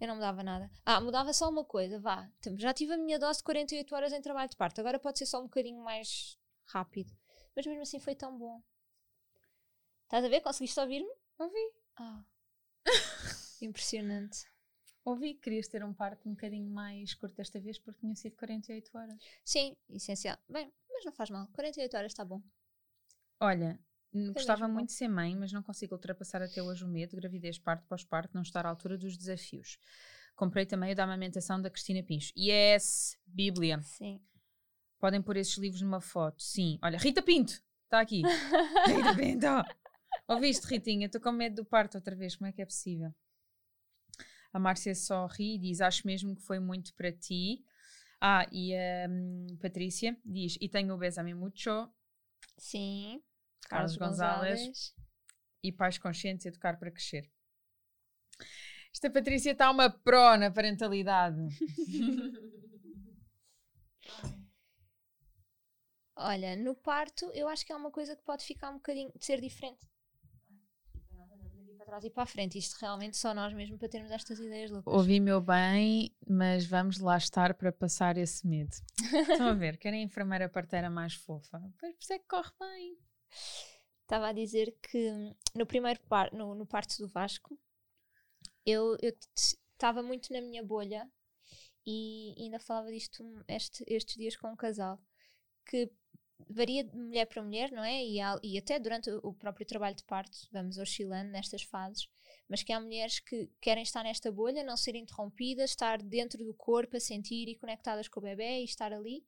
Eu 0.00 0.08
não 0.08 0.16
mudava 0.16 0.42
nada. 0.42 0.68
Ah, 0.84 1.00
mudava 1.00 1.32
só 1.32 1.48
uma 1.48 1.64
coisa, 1.64 2.00
vá. 2.00 2.28
Já 2.58 2.74
tive 2.74 2.94
a 2.94 2.96
minha 2.96 3.20
dose 3.20 3.38
de 3.38 3.44
48 3.44 3.94
horas 3.94 4.12
em 4.12 4.20
trabalho 4.20 4.50
de 4.50 4.56
parto. 4.56 4.80
Agora 4.80 4.98
pode 4.98 5.18
ser 5.18 5.26
só 5.26 5.38
um 5.38 5.44
bocadinho 5.44 5.80
mais 5.80 6.36
rápido. 6.64 7.16
Mas 7.54 7.64
mesmo 7.64 7.82
assim 7.82 8.00
foi 8.00 8.16
tão 8.16 8.36
bom. 8.36 8.60
Estás 10.02 10.24
a 10.24 10.28
ver? 10.28 10.40
Conseguiste 10.40 10.80
ouvir-me? 10.80 11.08
Ouvi. 11.38 11.72
Ah. 11.94 12.24
Impressionante. 13.62 14.44
Ouvi, 15.04 15.34
querias 15.34 15.68
ter 15.68 15.84
um 15.84 15.94
parto 15.94 16.28
um 16.28 16.32
bocadinho 16.32 16.68
mais 16.68 17.14
curto 17.14 17.36
desta 17.36 17.60
vez 17.60 17.78
porque 17.78 18.00
tinha 18.00 18.16
sido 18.16 18.34
48 18.34 18.90
horas. 18.98 19.22
Sim, 19.44 19.76
essencial. 19.88 20.36
Bem, 20.48 20.72
mas 20.90 21.04
não 21.04 21.12
faz 21.12 21.30
mal. 21.30 21.46
48 21.52 21.96
horas 21.96 22.10
está 22.10 22.24
bom. 22.24 22.42
Olha, 23.38 23.78
Gostava 24.12 24.68
muito 24.68 24.88
de 24.88 24.94
ser 24.94 25.08
mãe, 25.08 25.34
mas 25.34 25.52
não 25.52 25.62
consigo 25.62 25.94
ultrapassar 25.94 26.42
até 26.42 26.62
hoje 26.62 26.84
o 26.84 26.88
medo, 26.88 27.16
gravidez, 27.16 27.58
parto, 27.58 27.86
pós-parto, 27.86 28.34
não 28.34 28.42
estar 28.42 28.66
à 28.66 28.68
altura 28.68 28.98
dos 28.98 29.16
desafios. 29.16 29.78
Comprei 30.36 30.66
também 30.66 30.92
o 30.92 30.96
da 30.96 31.04
amamentação 31.04 31.60
da 31.60 31.70
Cristina 31.70 32.02
Pincho. 32.02 32.32
Yes! 32.36 33.18
Bíblia. 33.26 33.80
Sim. 33.82 34.20
Podem 34.98 35.22
pôr 35.22 35.36
esses 35.36 35.56
livros 35.56 35.80
numa 35.80 36.00
foto. 36.00 36.42
Sim. 36.42 36.78
Olha, 36.82 36.98
Rita 36.98 37.22
Pinto! 37.22 37.62
Está 37.84 38.00
aqui. 38.00 38.22
Rita 38.86 39.14
Pinto! 39.16 39.46
Ouviste, 40.28 40.66
Ritinha? 40.66 41.06
Estou 41.06 41.20
com 41.20 41.32
medo 41.32 41.56
do 41.56 41.64
parto 41.64 41.96
outra 41.96 42.14
vez. 42.14 42.36
Como 42.36 42.48
é 42.48 42.52
que 42.52 42.62
é 42.62 42.66
possível? 42.66 43.14
A 44.52 44.58
Márcia 44.58 44.94
só 44.94 45.26
ri 45.26 45.54
e 45.54 45.58
diz: 45.58 45.80
Acho 45.80 46.06
mesmo 46.06 46.36
que 46.36 46.42
foi 46.42 46.58
muito 46.58 46.94
para 46.94 47.10
ti. 47.10 47.64
Ah, 48.20 48.46
e 48.52 48.74
a 48.74 49.08
um, 49.08 49.56
Patrícia 49.60 50.16
diz: 50.24 50.56
E 50.60 50.68
tenho 50.68 50.94
o 50.94 50.98
Besame 50.98 51.34
Mucho. 51.34 51.88
Sim. 52.58 53.22
Carlos, 53.68 53.96
Gonzalez. 53.96 54.94
E 55.62 55.70
Pais 55.70 55.96
Conscientes 55.96 56.46
Educar 56.46 56.78
para 56.78 56.90
Crescer. 56.90 57.30
Esta 58.92 59.08
Patrícia 59.10 59.52
está 59.52 59.70
uma 59.70 59.88
pró 59.88 60.36
na 60.36 60.50
parentalidade. 60.50 61.38
Olha, 66.14 66.54
no 66.56 66.74
parto 66.74 67.30
eu 67.32 67.48
acho 67.48 67.64
que 67.64 67.72
é 67.72 67.76
uma 67.76 67.90
coisa 67.90 68.14
que 68.14 68.22
pode 68.22 68.44
ficar 68.44 68.70
um 68.70 68.74
bocadinho 68.74 69.10
de 69.16 69.24
ser 69.24 69.40
diferente. 69.40 69.90
Para 71.76 71.86
trás 71.86 72.04
e 72.04 72.10
para 72.10 72.22
a 72.22 72.26
frente, 72.26 72.58
isto 72.58 72.78
realmente 72.80 73.16
só 73.16 73.34
nós 73.34 73.52
mesmo 73.52 73.76
para 73.78 73.88
termos 73.88 74.10
estas 74.10 74.38
ideias 74.38 74.70
loucas. 74.70 74.92
Ouvi 74.92 75.18
meu 75.18 75.40
bem, 75.40 76.14
mas 76.28 76.64
vamos 76.64 76.98
lá 76.98 77.16
estar 77.16 77.54
para 77.54 77.72
passar 77.72 78.16
esse 78.16 78.46
medo. 78.46 78.76
Estão 79.32 79.48
a 79.48 79.54
ver, 79.54 79.78
querem 79.78 80.00
a 80.00 80.04
enfermeira 80.04 80.48
parteira 80.48 80.88
mais 80.88 81.14
fofa? 81.14 81.60
Pois 81.80 81.94
por 81.94 82.02
isso 82.02 82.12
é 82.12 82.18
que 82.18 82.28
corre 82.28 82.52
bem. 82.60 82.96
Estava 84.02 84.28
a 84.28 84.32
dizer 84.32 84.76
que 84.82 85.10
no 85.54 85.66
primeiro 85.66 86.00
par, 86.08 86.32
no, 86.32 86.54
no 86.54 86.66
do 86.66 87.08
Vasco, 87.08 87.58
eu 88.64 88.96
estava 89.34 90.02
muito 90.02 90.32
na 90.32 90.40
minha 90.40 90.62
bolha 90.62 91.10
e 91.86 92.34
ainda 92.38 92.60
falava 92.60 92.90
disto 92.90 93.24
este, 93.48 93.84
estes 93.86 94.16
dias 94.16 94.36
com 94.36 94.52
um 94.52 94.56
casal 94.56 95.00
que 95.66 95.90
varia 96.48 96.84
de 96.84 96.96
mulher 96.96 97.26
para 97.26 97.42
mulher, 97.42 97.70
não 97.70 97.84
é? 97.84 98.04
E, 98.04 98.20
há, 98.20 98.38
e 98.42 98.58
até 98.58 98.78
durante 98.78 99.10
o 99.10 99.32
próprio 99.32 99.66
trabalho 99.66 99.96
de 99.96 100.04
parto 100.04 100.36
vamos 100.50 100.78
oscilando 100.78 101.30
nestas 101.30 101.62
fases, 101.62 102.08
mas 102.48 102.62
que 102.62 102.72
há 102.72 102.80
mulheres 102.80 103.20
que 103.20 103.48
querem 103.60 103.82
estar 103.82 104.02
nesta 104.02 104.30
bolha, 104.30 104.64
não 104.64 104.76
ser 104.76 104.94
interrompidas, 104.94 105.70
estar 105.70 106.02
dentro 106.02 106.44
do 106.44 106.54
corpo 106.54 106.96
a 106.96 107.00
sentir 107.00 107.48
e 107.48 107.56
conectadas 107.56 108.08
com 108.08 108.20
o 108.20 108.22
bebê 108.22 108.60
e 108.60 108.64
estar 108.64 108.92
ali, 108.92 109.24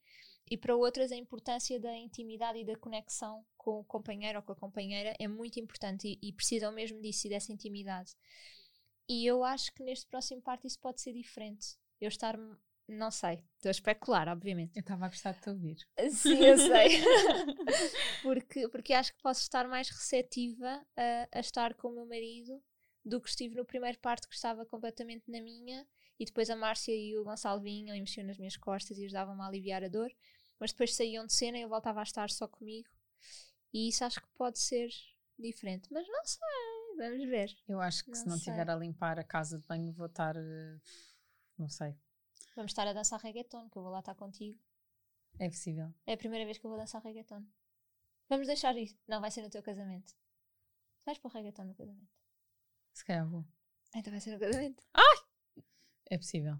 e 0.51 0.57
para 0.57 0.77
outras, 0.77 1.11
a 1.11 1.17
importância 1.17 1.81
da 1.81 1.95
intimidade 1.97 2.59
e 2.59 2.65
da 2.65 2.77
conexão 2.77 3.45
com 3.57 3.81
o 3.81 3.85
companheiro 3.85 4.39
ou 4.39 4.43
com 4.43 4.53
a 4.53 4.57
companheira 4.57 5.15
é 5.19 5.27
muito 5.27 5.59
importante 5.59 6.07
e, 6.07 6.29
e 6.29 6.33
precisam 6.33 6.73
mesmo 6.73 7.01
disso 7.01 7.27
e 7.27 7.31
dessa 7.31 7.53
intimidade. 7.53 8.15
E 9.09 9.27
eu 9.27 9.43
acho 9.45 9.73
que 9.73 9.83
neste 9.83 10.07
próximo 10.07 10.43
parto 10.43 10.67
isso 10.67 10.79
pode 10.79 11.01
ser 11.01 11.13
diferente. 11.13 11.77
Eu 12.01 12.09
estar 12.09 12.39
não 12.87 13.11
sei. 13.11 13.43
Estou 13.57 13.69
a 13.69 13.71
especular, 13.71 14.29
obviamente. 14.29 14.77
Eu 14.77 14.81
estava 14.81 15.07
a 15.07 15.09
gostar 15.09 15.33
de 15.33 15.41
te 15.41 15.49
ouvir. 15.49 15.77
Sim, 16.11 16.45
eu 16.45 16.59
sei. 16.59 17.03
porque, 18.23 18.69
porque 18.69 18.93
acho 18.93 19.15
que 19.15 19.23
posso 19.23 19.41
estar 19.41 19.67
mais 19.67 19.89
receptiva 19.89 20.85
a, 20.97 21.29
a 21.33 21.41
estar 21.41 21.75
com 21.75 21.89
o 21.89 21.95
meu 21.95 22.07
marido 22.07 22.63
do 23.05 23.21
que 23.21 23.29
estive 23.29 23.55
no 23.55 23.65
primeiro 23.65 23.99
parto 24.01 24.29
que 24.29 24.35
estava 24.35 24.67
completamente 24.67 25.31
na 25.31 25.41
minha 25.41 25.87
e 26.18 26.24
depois 26.24 26.48
a 26.50 26.57
Márcia 26.57 26.94
e 26.94 27.16
o 27.16 27.24
Gonçalo 27.24 27.61
vinham 27.61 27.96
e 27.96 28.00
mexiam 28.00 28.27
nas 28.27 28.38
minhas 28.38 28.57
costas 28.57 28.98
e 28.98 29.05
ajudavam-me 29.05 29.42
a 29.42 29.46
aliviar 29.46 29.83
a 29.83 29.88
dor, 29.88 30.11
mas 30.59 30.72
depois 30.72 30.94
saíam 30.94 31.27
de 31.27 31.33
cena 31.33 31.59
e 31.59 31.62
eu 31.62 31.68
voltava 31.68 32.00
a 32.00 32.05
estar 32.05 32.31
só 32.31 32.46
comigo 32.46 32.88
e 33.72 33.88
isso 33.88 34.05
acho 34.05 34.20
que 34.20 34.29
pode 34.37 34.59
ser 34.59 34.88
diferente, 35.38 35.92
mas 35.92 36.07
não 36.07 36.24
sei, 36.24 36.96
vamos 36.96 37.29
ver. 37.29 37.57
Eu 37.66 37.81
acho 37.81 38.05
que 38.05 38.11
não 38.11 38.16
se 38.16 38.27
não 38.27 38.37
estiver 38.37 38.70
a 38.70 38.77
limpar 38.77 39.18
a 39.18 39.24
casa 39.24 39.59
de 39.59 39.66
banho 39.66 39.92
vou 39.92 40.07
estar, 40.07 40.37
eh, 40.37 40.79
não 41.59 41.68
sei. 41.68 41.96
Vamos 42.55 42.70
estar 42.70 42.87
a 42.87 42.92
dançar 42.92 43.20
reggaeton, 43.20 43.68
que 43.68 43.77
eu 43.77 43.83
vou 43.83 43.90
lá 43.90 43.98
estar 43.98 44.14
contigo. 44.14 44.59
É 45.40 45.48
possível. 45.48 45.92
É 46.07 46.12
a 46.12 46.16
primeira 46.16 46.44
vez 46.44 46.59
que 46.59 46.64
eu 46.64 46.70
vou 46.70 46.79
dançar 46.79 47.03
reggaeton. 47.03 47.44
Vamos 48.29 48.46
deixar 48.46 48.77
isso. 48.77 48.96
Não, 49.09 49.20
vai 49.20 49.31
ser 49.31 49.42
no 49.42 49.50
teu 49.50 49.62
casamento. 49.62 50.14
Vais 51.05 51.18
para 51.18 51.29
o 51.29 51.33
reggaeton 51.33 51.64
no 51.64 51.74
casamento. 51.74 52.14
Se 52.92 53.05
calhar 53.05 53.29
vou. 53.29 53.44
Então 53.94 54.12
vai 54.12 54.20
ser 54.20 54.33
no 54.33 54.38
casamento. 54.38 54.83
Ai! 54.94 55.24
É 56.11 56.19
possível. 56.19 56.57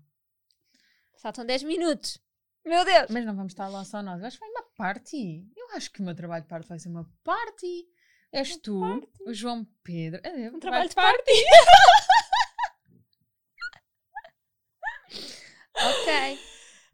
Faltam 1.19 1.45
10 1.45 1.63
minutos. 1.63 2.19
Meu 2.65 2.85
Deus! 2.85 3.07
Mas 3.11 3.27
não 3.27 3.37
vamos 3.37 3.53
estar 3.53 3.69
lá 3.69 3.85
só 3.85 4.03
nós. 4.03 4.23
Acho 4.23 4.39
que 4.39 4.45
vai 4.45 4.51
uma 4.51 4.63
party. 4.77 5.47
Eu 5.57 5.77
acho 5.77 5.91
que 5.91 6.01
o 6.01 6.05
meu 6.05 6.15
trabalho 6.15 6.43
de 6.43 6.49
party 6.49 6.69
vai 6.69 6.79
ser 6.79 6.89
uma 6.89 7.11
party. 7.23 7.87
És 8.33 8.53
uma 8.53 8.61
tu, 8.61 8.81
party. 8.81 9.09
o 9.27 9.35
João 9.35 9.67
Pedro. 9.83 10.21
É, 10.25 10.51
um, 10.51 10.57
um 10.57 10.61
trabalho, 10.61 10.89
trabalho 10.89 11.19
de 11.19 11.25
party. 11.25 11.31
ok. 15.77 16.39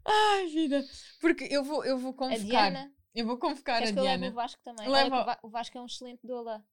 Ai, 0.05 0.47
vida. 0.47 0.83
Porque 1.19 1.47
eu 1.49 1.63
vou, 1.63 1.83
eu 1.85 1.97
vou 1.97 2.13
convocar. 2.13 2.41
A 2.41 2.69
Diana. 2.69 2.93
Eu 3.13 3.25
vou 3.25 3.37
convocar 3.37 3.79
Queres 3.79 3.91
a 3.91 3.93
que 3.93 4.01
Diana. 4.01 4.15
Eu 4.15 4.21
levo 4.21 4.33
o 4.33 4.35
Vasco 4.35 4.61
também. 4.63 4.89
Leva... 4.89 5.39
o 5.43 5.49
Vasco 5.49 5.77
é 5.77 5.81
um 5.81 5.85
excelente 5.85 6.25
doula. 6.25 6.63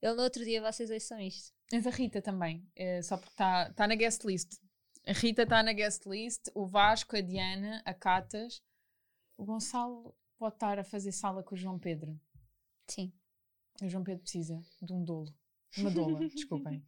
Ele 0.00 0.14
no 0.14 0.22
outro 0.22 0.44
dia, 0.44 0.60
vocês 0.60 0.90
ouçam 0.90 1.18
isto. 1.20 1.54
Mas 1.72 1.86
a 1.86 1.90
Rita 1.90 2.20
também, 2.20 2.68
é, 2.76 3.00
só 3.02 3.16
porque 3.16 3.32
está 3.32 3.72
tá 3.72 3.88
na 3.88 3.94
guest 3.94 4.24
list. 4.24 4.52
A 5.08 5.12
Rita 5.12 5.44
está 5.44 5.62
na 5.62 5.72
guest 5.72 6.04
list, 6.04 6.48
o 6.52 6.66
Vasco, 6.66 7.16
a 7.16 7.20
Diana, 7.20 7.80
a 7.84 7.94
Catas. 7.94 8.60
O 9.36 9.44
Gonçalo 9.44 10.12
pode 10.36 10.56
estar 10.56 10.80
a 10.80 10.84
fazer 10.84 11.12
sala 11.12 11.44
com 11.44 11.54
o 11.54 11.58
João 11.58 11.78
Pedro. 11.78 12.20
Sim. 12.88 13.12
O 13.80 13.88
João 13.88 14.02
Pedro 14.02 14.22
precisa 14.22 14.60
de 14.82 14.92
um 14.92 15.04
dolo. 15.04 15.32
Uma 15.78 15.92
doula, 15.92 16.18
desculpem. 16.28 16.84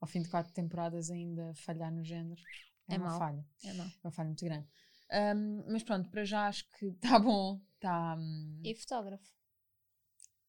Ao 0.00 0.08
fim 0.08 0.20
de 0.20 0.28
quatro 0.28 0.52
temporadas 0.52 1.12
ainda 1.12 1.54
falhar 1.54 1.92
no 1.92 2.02
género. 2.02 2.42
É, 2.88 2.96
é 2.96 2.98
uma 2.98 3.10
mal. 3.10 3.18
falha. 3.20 3.46
É, 3.62 3.72
mal. 3.72 3.86
é 3.86 3.90
uma 4.02 4.10
falha 4.10 4.28
muito 4.28 4.44
grande. 4.44 4.66
Um, 5.36 5.64
mas 5.70 5.84
pronto, 5.84 6.10
para 6.10 6.24
já 6.24 6.48
acho 6.48 6.68
que 6.72 6.86
está 6.86 7.18
bom. 7.20 7.60
Tá, 7.78 8.16
um... 8.18 8.60
E 8.64 8.74
fotógrafo? 8.74 9.32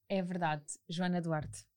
É 0.07 0.23
verdade, 0.23 0.65
Joana 0.89 1.21
Duarte. 1.21 1.67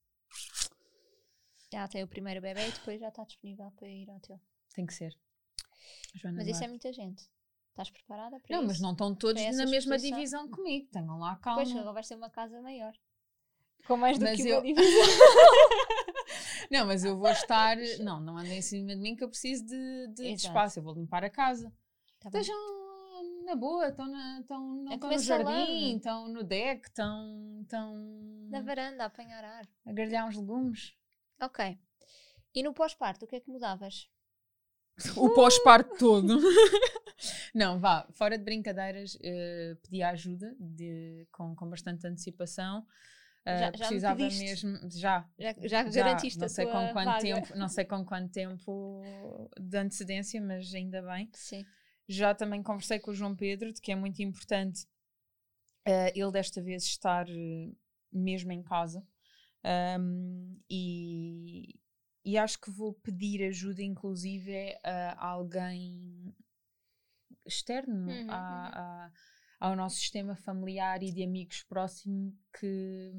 Já 1.71 1.87
tem 1.87 2.03
o 2.03 2.09
primeiro 2.09 2.41
bebê 2.41 2.67
e 2.67 2.73
depois 2.73 2.99
já 2.99 3.09
está 3.09 3.25
disponível 3.25 3.71
para 3.73 3.89
ir 3.89 4.09
ao 4.09 4.19
teu. 4.21 4.41
Tem 4.75 4.87
que 4.87 4.95
ser. 4.95 5.17
Joana 6.15 6.39
mas 6.39 6.47
Duarte. 6.47 6.51
isso 6.51 6.65
é 6.65 6.69
muita 6.69 6.93
gente. 6.93 7.31
Estás 7.71 7.91
preparada 7.91 8.39
para 8.39 8.55
não, 8.55 8.65
isso? 8.65 8.69
mas 8.69 8.81
não 8.81 8.93
estão 8.93 9.15
todos 9.15 9.43
na 9.57 9.67
mesma 9.67 9.99
divisão 9.99 10.49
comigo. 10.49 10.89
Tenham 10.91 11.19
lá 11.19 11.37
calma. 11.37 11.63
Pois, 11.63 11.75
agora 11.75 11.93
vai 11.93 12.03
ser 12.03 12.17
uma 12.17 12.29
casa 12.29 12.61
maior. 12.61 12.93
Com 13.87 13.97
mais 13.97 14.19
do 14.19 14.25
mas 14.25 14.37
que 14.37 14.49
eu... 14.49 14.59
uma 14.59 14.63
divisão. 14.67 15.17
não, 16.71 16.87
mas 16.87 17.05
eu 17.05 17.19
vou 17.19 17.31
estar. 17.31 17.77
Não, 18.01 18.21
não 18.21 18.37
andem 18.37 18.59
em 18.59 18.63
cima 18.63 18.95
de 18.95 19.01
mim 19.01 19.17
que 19.17 19.25
eu 19.25 19.29
preciso 19.29 19.65
de, 19.65 20.07
de, 20.09 20.23
de 20.23 20.35
espaço. 20.35 20.79
Eu 20.79 20.83
vou 20.83 20.95
limpar 20.95 21.25
a 21.25 21.31
casa. 21.31 21.73
Tá 22.21 22.29
Estejam 22.29 22.57
na 23.45 23.57
boa, 23.57 23.89
estão 23.89 24.07
na, 24.07 24.41
estão, 24.41 24.85
é 24.91 24.97
no 24.97 25.19
jardim, 25.19 25.97
estão 25.97 26.29
no 26.29 26.45
deck, 26.45 26.87
estão, 26.87 27.61
estão. 27.63 27.97
Na 28.51 28.61
varanda, 28.61 29.05
a 29.05 29.07
apanhar 29.07 29.43
ar. 29.43 29.69
A 29.87 29.93
grelhar 29.93 30.29
uns 30.29 30.37
legumes. 30.37 30.95
Ok. 31.41 31.79
E 32.55 32.63
no 32.63 32.75
pós-parto, 32.75 33.25
o 33.25 33.29
que 33.29 33.37
é 33.37 33.41
que 33.41 33.51
mudavas? 33.51 34.09
O 35.17 35.31
pós-parto 35.31 35.97
todo. 35.99 36.39
não, 37.55 37.79
vá, 37.79 38.07
fora 38.13 38.37
de 38.37 38.45
brincadeiras, 38.45 39.15
uh, 39.15 39.77
pedi 39.83 40.03
ajuda 40.03 40.55
de, 40.59 41.27
com, 41.33 41.55
com 41.55 41.69
bastante 41.69 42.07
antecipação. 42.07 42.81
Uh, 42.81 43.59
já, 43.59 43.59
já 43.59 43.73
precisava 43.73 44.19
mesmo 44.19 44.79
já 44.89 45.29
já, 45.37 45.53
já, 45.63 45.91
já. 45.91 45.91
garantiste 45.91 46.39
não 46.39 46.49
sei 46.49 46.65
com 46.65 46.93
quanto 46.93 47.21
tempo 47.21 47.59
não 47.59 47.69
sei 47.69 47.85
com 47.85 48.05
quanto 48.05 48.31
tempo 48.31 49.03
de 49.61 49.79
antecedência 49.79 50.41
mas 50.41 50.73
ainda 50.73 51.03
bem. 51.03 51.29
Sim. 51.35 51.65
Já 52.09 52.35
também 52.35 52.63
conversei 52.63 53.01
com 53.01 53.11
o 53.11 53.15
João 53.15 53.35
Pedro 53.35 53.73
de 53.73 53.81
que 53.81 53.91
é 53.91 53.97
muito 53.97 54.23
importante 54.23 54.87
uh, 55.89 56.13
ele 56.15 56.31
desta 56.31 56.61
vez 56.63 56.85
estar 56.85 57.27
uh, 57.29 57.77
mesmo 58.13 58.53
em 58.53 58.63
casa. 58.63 59.05
Um, 59.99 60.59
e, 60.69 61.79
e 62.25 62.39
acho 62.39 62.61
que 62.61 62.71
vou 62.71 62.95
pedir 62.95 63.43
ajuda 63.45 63.83
inclusive 63.83 64.77
a 64.85 65.27
alguém 65.27 66.35
externo 67.45 68.11
uhum, 68.11 68.31
a, 68.31 68.35
uhum. 68.35 68.35
a, 68.35 69.13
ao 69.61 69.77
nosso 69.77 69.97
sistema 69.97 70.37
familiar 70.37 71.03
e 71.03 71.13
de 71.13 71.23
amigos 71.23 71.63
próximo 71.65 72.37
que, 72.59 73.13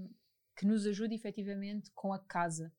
que 0.56 0.66
nos 0.66 0.86
ajude 0.86 1.16
efetivamente 1.16 1.92
com 1.94 2.14
a 2.14 2.20
casa. 2.20 2.72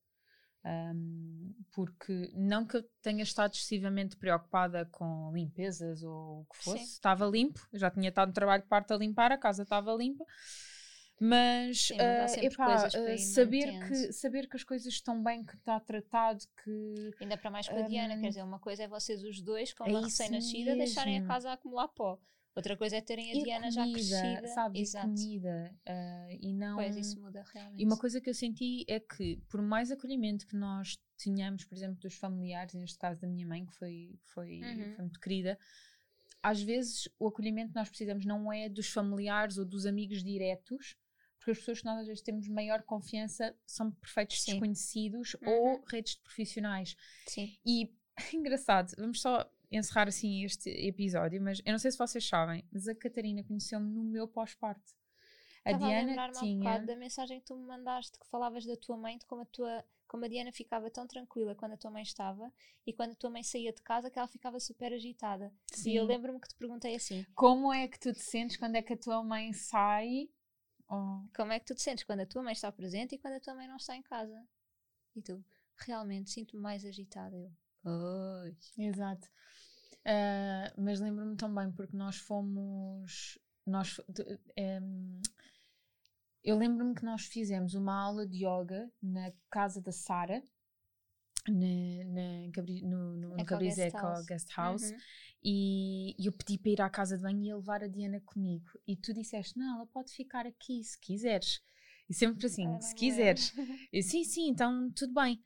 Um, 0.66 1.54
porque 1.74 2.32
não 2.34 2.66
que 2.66 2.78
eu 2.78 2.82
tenha 3.02 3.22
estado 3.22 3.52
excessivamente 3.52 4.16
preocupada 4.16 4.86
com 4.86 5.30
limpezas 5.34 6.02
ou 6.02 6.40
o 6.40 6.46
que 6.46 6.56
fosse, 6.56 6.78
Sim. 6.78 6.84
estava 6.84 7.26
limpo, 7.26 7.60
já 7.74 7.90
tinha 7.90 8.08
estado 8.08 8.28
no 8.28 8.34
trabalho 8.34 8.62
de 8.62 8.68
parte 8.70 8.90
a 8.90 8.96
limpar, 8.96 9.30
a 9.30 9.36
casa 9.36 9.64
estava 9.64 9.92
limpa, 9.92 10.24
mas, 11.24 11.78
Sim, 11.86 11.96
mas 11.96 12.34
uh, 12.34 12.40
epá, 12.40 12.86
uh, 12.86 13.18
saber, 13.18 13.86
que, 13.86 14.12
saber 14.12 14.46
que 14.46 14.56
as 14.56 14.62
coisas 14.62 14.92
estão 14.92 15.22
bem, 15.22 15.42
que 15.42 15.56
está 15.56 15.80
tratado, 15.80 16.44
que. 16.62 17.10
Ainda 17.18 17.38
para 17.38 17.50
mais 17.50 17.66
com 17.66 17.76
a 17.76 17.80
um, 17.80 17.88
Diana, 17.88 18.20
quer 18.20 18.28
dizer, 18.28 18.42
uma 18.42 18.58
coisa 18.58 18.82
é 18.82 18.88
vocês 18.88 19.22
os 19.24 19.40
dois, 19.40 19.72
com 19.72 19.84
uma 19.84 20.00
é 20.00 20.02
recém-nascida, 20.02 20.76
deixarem 20.76 21.18
a 21.18 21.26
casa 21.26 21.48
a 21.48 21.54
acumular 21.54 21.88
pó. 21.88 22.18
Outra 22.54 22.76
coisa 22.76 22.96
é 22.96 23.00
terem 23.00 23.32
a 23.32 23.34
e 23.34 23.42
Diana 23.42 23.70
comida, 23.70 23.74
já 23.74 23.90
crescida. 23.90 24.48
Sabes, 24.48 24.80
Exato. 24.80 25.08
comida. 25.08 25.74
Uh, 25.88 26.38
e 26.40 26.52
não... 26.52 26.76
Pois, 26.76 26.96
isso 26.96 27.20
muda 27.20 27.42
realmente. 27.52 27.82
E 27.82 27.86
uma 27.86 27.98
coisa 27.98 28.20
que 28.20 28.30
eu 28.30 28.34
senti 28.34 28.84
é 28.86 29.00
que, 29.00 29.42
por 29.48 29.60
mais 29.60 29.90
acolhimento 29.90 30.46
que 30.46 30.54
nós 30.54 30.96
tínhamos, 31.16 31.64
por 31.64 31.74
exemplo, 31.74 31.96
dos 31.96 32.14
familiares, 32.14 32.74
neste 32.74 32.96
caso 32.96 33.20
da 33.20 33.26
minha 33.26 33.46
mãe, 33.46 33.66
que 33.66 33.72
foi, 33.72 34.20
foi, 34.22 34.60
uhum. 34.60 34.92
foi 34.94 35.04
muito 35.04 35.18
querida, 35.18 35.58
às 36.40 36.62
vezes 36.62 37.08
o 37.18 37.26
acolhimento 37.26 37.72
que 37.72 37.78
nós 37.78 37.88
precisamos 37.88 38.24
não 38.24 38.52
é 38.52 38.68
dos 38.68 38.88
familiares 38.88 39.56
ou 39.56 39.64
dos 39.64 39.86
amigos 39.86 40.22
diretos, 40.22 40.94
porque 41.44 41.50
as 41.50 41.58
pessoas 41.58 41.80
que 41.80 41.84
nós 41.84 42.00
às 42.00 42.06
vezes 42.06 42.22
temos 42.22 42.48
maior 42.48 42.82
confiança 42.82 43.54
são 43.66 43.90
perfeitos 43.90 44.40
Sim. 44.40 44.52
desconhecidos 44.52 45.34
uhum. 45.34 45.48
ou 45.50 45.84
redes 45.84 46.14
de 46.14 46.22
profissionais. 46.22 46.96
Sim. 47.26 47.54
E 47.66 47.94
engraçado, 48.32 48.94
vamos 48.96 49.20
só 49.20 49.46
encerrar 49.70 50.08
assim 50.08 50.42
este 50.42 50.70
episódio, 50.70 51.42
mas 51.42 51.60
eu 51.66 51.72
não 51.72 51.78
sei 51.78 51.90
se 51.90 51.98
vocês 51.98 52.26
sabem, 52.26 52.64
mas 52.72 52.88
a 52.88 52.94
Catarina 52.94 53.44
conheceu-me 53.44 53.90
no 53.90 54.02
meu 54.02 54.26
pós-parto. 54.26 54.94
A 55.66 55.72
Estava 55.72 55.86
Diana 55.86 56.24
a 56.24 56.32
tinha. 56.32 56.78
Um 56.78 56.86
da 56.86 56.96
mensagem 56.96 57.40
que 57.40 57.46
tu 57.46 57.56
me 57.56 57.66
mandaste 57.66 58.18
que 58.18 58.26
falavas 58.28 58.64
da 58.64 58.76
tua 58.76 58.96
mãe, 58.96 59.18
de 59.18 59.26
como 59.26 59.42
a 59.42 59.46
tua 59.46 59.84
como 60.06 60.24
a 60.24 60.28
Diana 60.28 60.52
ficava 60.52 60.88
tão 60.90 61.06
tranquila 61.06 61.54
quando 61.56 61.72
a 61.72 61.76
tua 61.76 61.90
mãe 61.90 62.02
estava 62.02 62.52
e 62.86 62.92
quando 62.92 63.12
a 63.12 63.16
tua 63.16 63.30
mãe 63.30 63.42
saía 63.42 63.72
de 63.72 63.82
casa 63.82 64.08
que 64.10 64.18
ela 64.18 64.28
ficava 64.28 64.60
super 64.60 64.92
agitada. 64.92 65.52
Sim. 65.72 65.90
E 65.90 65.96
eu 65.96 66.04
lembro-me 66.04 66.38
que 66.40 66.48
te 66.48 66.54
perguntei 66.54 66.94
assim: 66.94 67.26
Como 67.34 67.72
é 67.72 67.88
que 67.88 67.98
tu 67.98 68.12
te 68.12 68.22
sentes 68.22 68.56
quando 68.56 68.76
é 68.76 68.82
que 68.82 68.92
a 68.92 68.96
tua 68.96 69.22
mãe 69.24 69.52
sai? 69.52 70.28
Oh. 70.88 71.22
Como 71.34 71.52
é 71.52 71.58
que 71.58 71.66
tu 71.66 71.74
te 71.74 71.82
sentes 71.82 72.04
quando 72.04 72.20
a 72.20 72.26
tua 72.26 72.42
mãe 72.42 72.52
está 72.52 72.70
presente 72.70 73.14
e 73.14 73.18
quando 73.18 73.34
a 73.34 73.40
tua 73.40 73.54
mãe 73.54 73.66
não 73.66 73.76
está 73.76 73.96
em 73.96 74.02
casa? 74.02 74.46
E 75.16 75.22
tu, 75.22 75.44
realmente 75.76 76.30
sinto-me 76.30 76.62
mais 76.62 76.84
agitada. 76.84 77.36
Eu, 77.36 77.50
pois. 77.82 78.72
Exato. 78.78 79.28
Uh, 80.06 80.82
mas 80.82 81.00
lembro-me 81.00 81.36
também 81.36 81.70
porque 81.72 81.96
nós 81.96 82.16
fomos. 82.16 83.38
Nós, 83.66 83.98
um, 84.58 85.22
eu 86.42 86.58
lembro-me 86.58 86.94
que 86.94 87.04
nós 87.04 87.24
fizemos 87.24 87.72
uma 87.72 87.98
aula 87.98 88.26
de 88.26 88.44
yoga 88.46 88.92
na 89.02 89.32
casa 89.50 89.80
da 89.80 89.90
Sara, 89.90 90.42
na, 91.48 92.04
na, 92.04 92.62
no, 92.82 93.16
no, 93.16 93.36
no 93.36 93.44
Guest 93.44 93.94
House, 93.94 94.26
Guest 94.26 94.54
House 94.54 94.90
uhum. 94.90 94.98
E, 95.44 96.16
e 96.18 96.26
eu 96.26 96.32
pedi 96.32 96.56
para 96.56 96.70
ir 96.70 96.80
à 96.80 96.88
casa 96.88 97.16
de 97.16 97.22
banho 97.22 97.44
e 97.44 97.54
levar 97.54 97.84
a 97.84 97.88
Diana 97.88 98.20
comigo. 98.20 98.66
E 98.86 98.96
tu 98.96 99.12
disseste: 99.12 99.58
Não, 99.58 99.76
ela 99.76 99.86
pode 99.86 100.10
ficar 100.10 100.46
aqui 100.46 100.82
se 100.82 100.98
quiseres. 100.98 101.60
E 102.08 102.14
sempre 102.14 102.46
assim: 102.46 102.80
Se 102.80 102.94
quiseres. 102.94 103.52
Eu, 103.92 104.02
sim, 104.02 104.24
sim, 104.24 104.48
então 104.48 104.90
tudo 104.92 105.12
bem. 105.12 105.42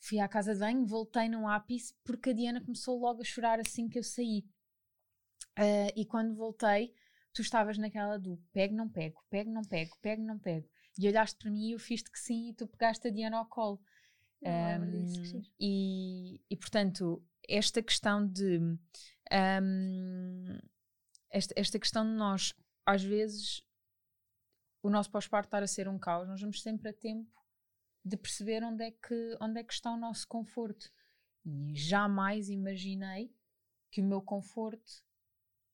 Fui 0.00 0.18
à 0.18 0.28
casa 0.28 0.52
de 0.52 0.60
banho, 0.60 0.84
voltei 0.84 1.28
num 1.28 1.48
ápice 1.48 1.94
porque 2.04 2.30
a 2.30 2.32
Diana 2.32 2.60
começou 2.60 2.98
logo 2.98 3.22
a 3.22 3.24
chorar 3.24 3.60
assim 3.60 3.88
que 3.88 3.98
eu 3.98 4.02
saí. 4.02 4.44
Uh, 5.58 5.90
e 5.96 6.04
quando 6.04 6.34
voltei, 6.34 6.92
tu 7.32 7.40
estavas 7.40 7.78
naquela 7.78 8.18
do 8.18 8.36
pego, 8.52 8.74
não 8.74 8.88
pego, 8.88 9.24
pego, 9.30 9.50
não 9.50 9.62
pego, 9.62 9.96
pego, 10.02 10.22
não 10.22 10.38
pego. 10.38 10.68
E 10.98 11.08
olhaste 11.08 11.38
para 11.38 11.50
mim 11.50 11.68
e 11.68 11.72
eu 11.72 11.78
fiz-te 11.78 12.10
que 12.10 12.18
sim 12.18 12.50
e 12.50 12.54
tu 12.54 12.66
pegaste 12.66 13.08
a 13.08 13.10
Diana 13.10 13.38
ao 13.38 13.46
colo. 13.46 13.80
Um, 14.42 14.90
disso, 14.90 15.42
e, 15.58 16.42
e 16.48 16.56
portanto, 16.56 17.24
esta 17.48 17.82
questão 17.82 18.28
de 18.28 18.60
Um, 19.32 20.58
esta, 21.30 21.54
esta 21.56 21.78
questão 21.78 22.04
de 22.04 22.12
nós, 22.12 22.54
às 22.84 23.02
vezes, 23.02 23.62
o 24.82 24.90
nosso 24.90 25.10
pós-parto 25.10 25.48
estar 25.48 25.62
a 25.62 25.66
ser 25.66 25.88
um 25.88 25.98
caos, 25.98 26.28
nós 26.28 26.40
vamos 26.40 26.62
sempre 26.62 26.88
a 26.88 26.92
tempo 26.92 27.30
de 28.04 28.16
perceber 28.16 28.62
onde 28.62 28.84
é 28.84 28.90
que, 28.90 29.36
onde 29.40 29.58
é 29.58 29.64
que 29.64 29.72
está 29.72 29.92
o 29.92 29.96
nosso 29.96 30.26
conforto. 30.28 30.90
E 31.44 31.74
jamais 31.76 32.48
imaginei 32.48 33.32
que 33.90 34.00
o 34.00 34.04
meu 34.04 34.20
conforto 34.20 35.04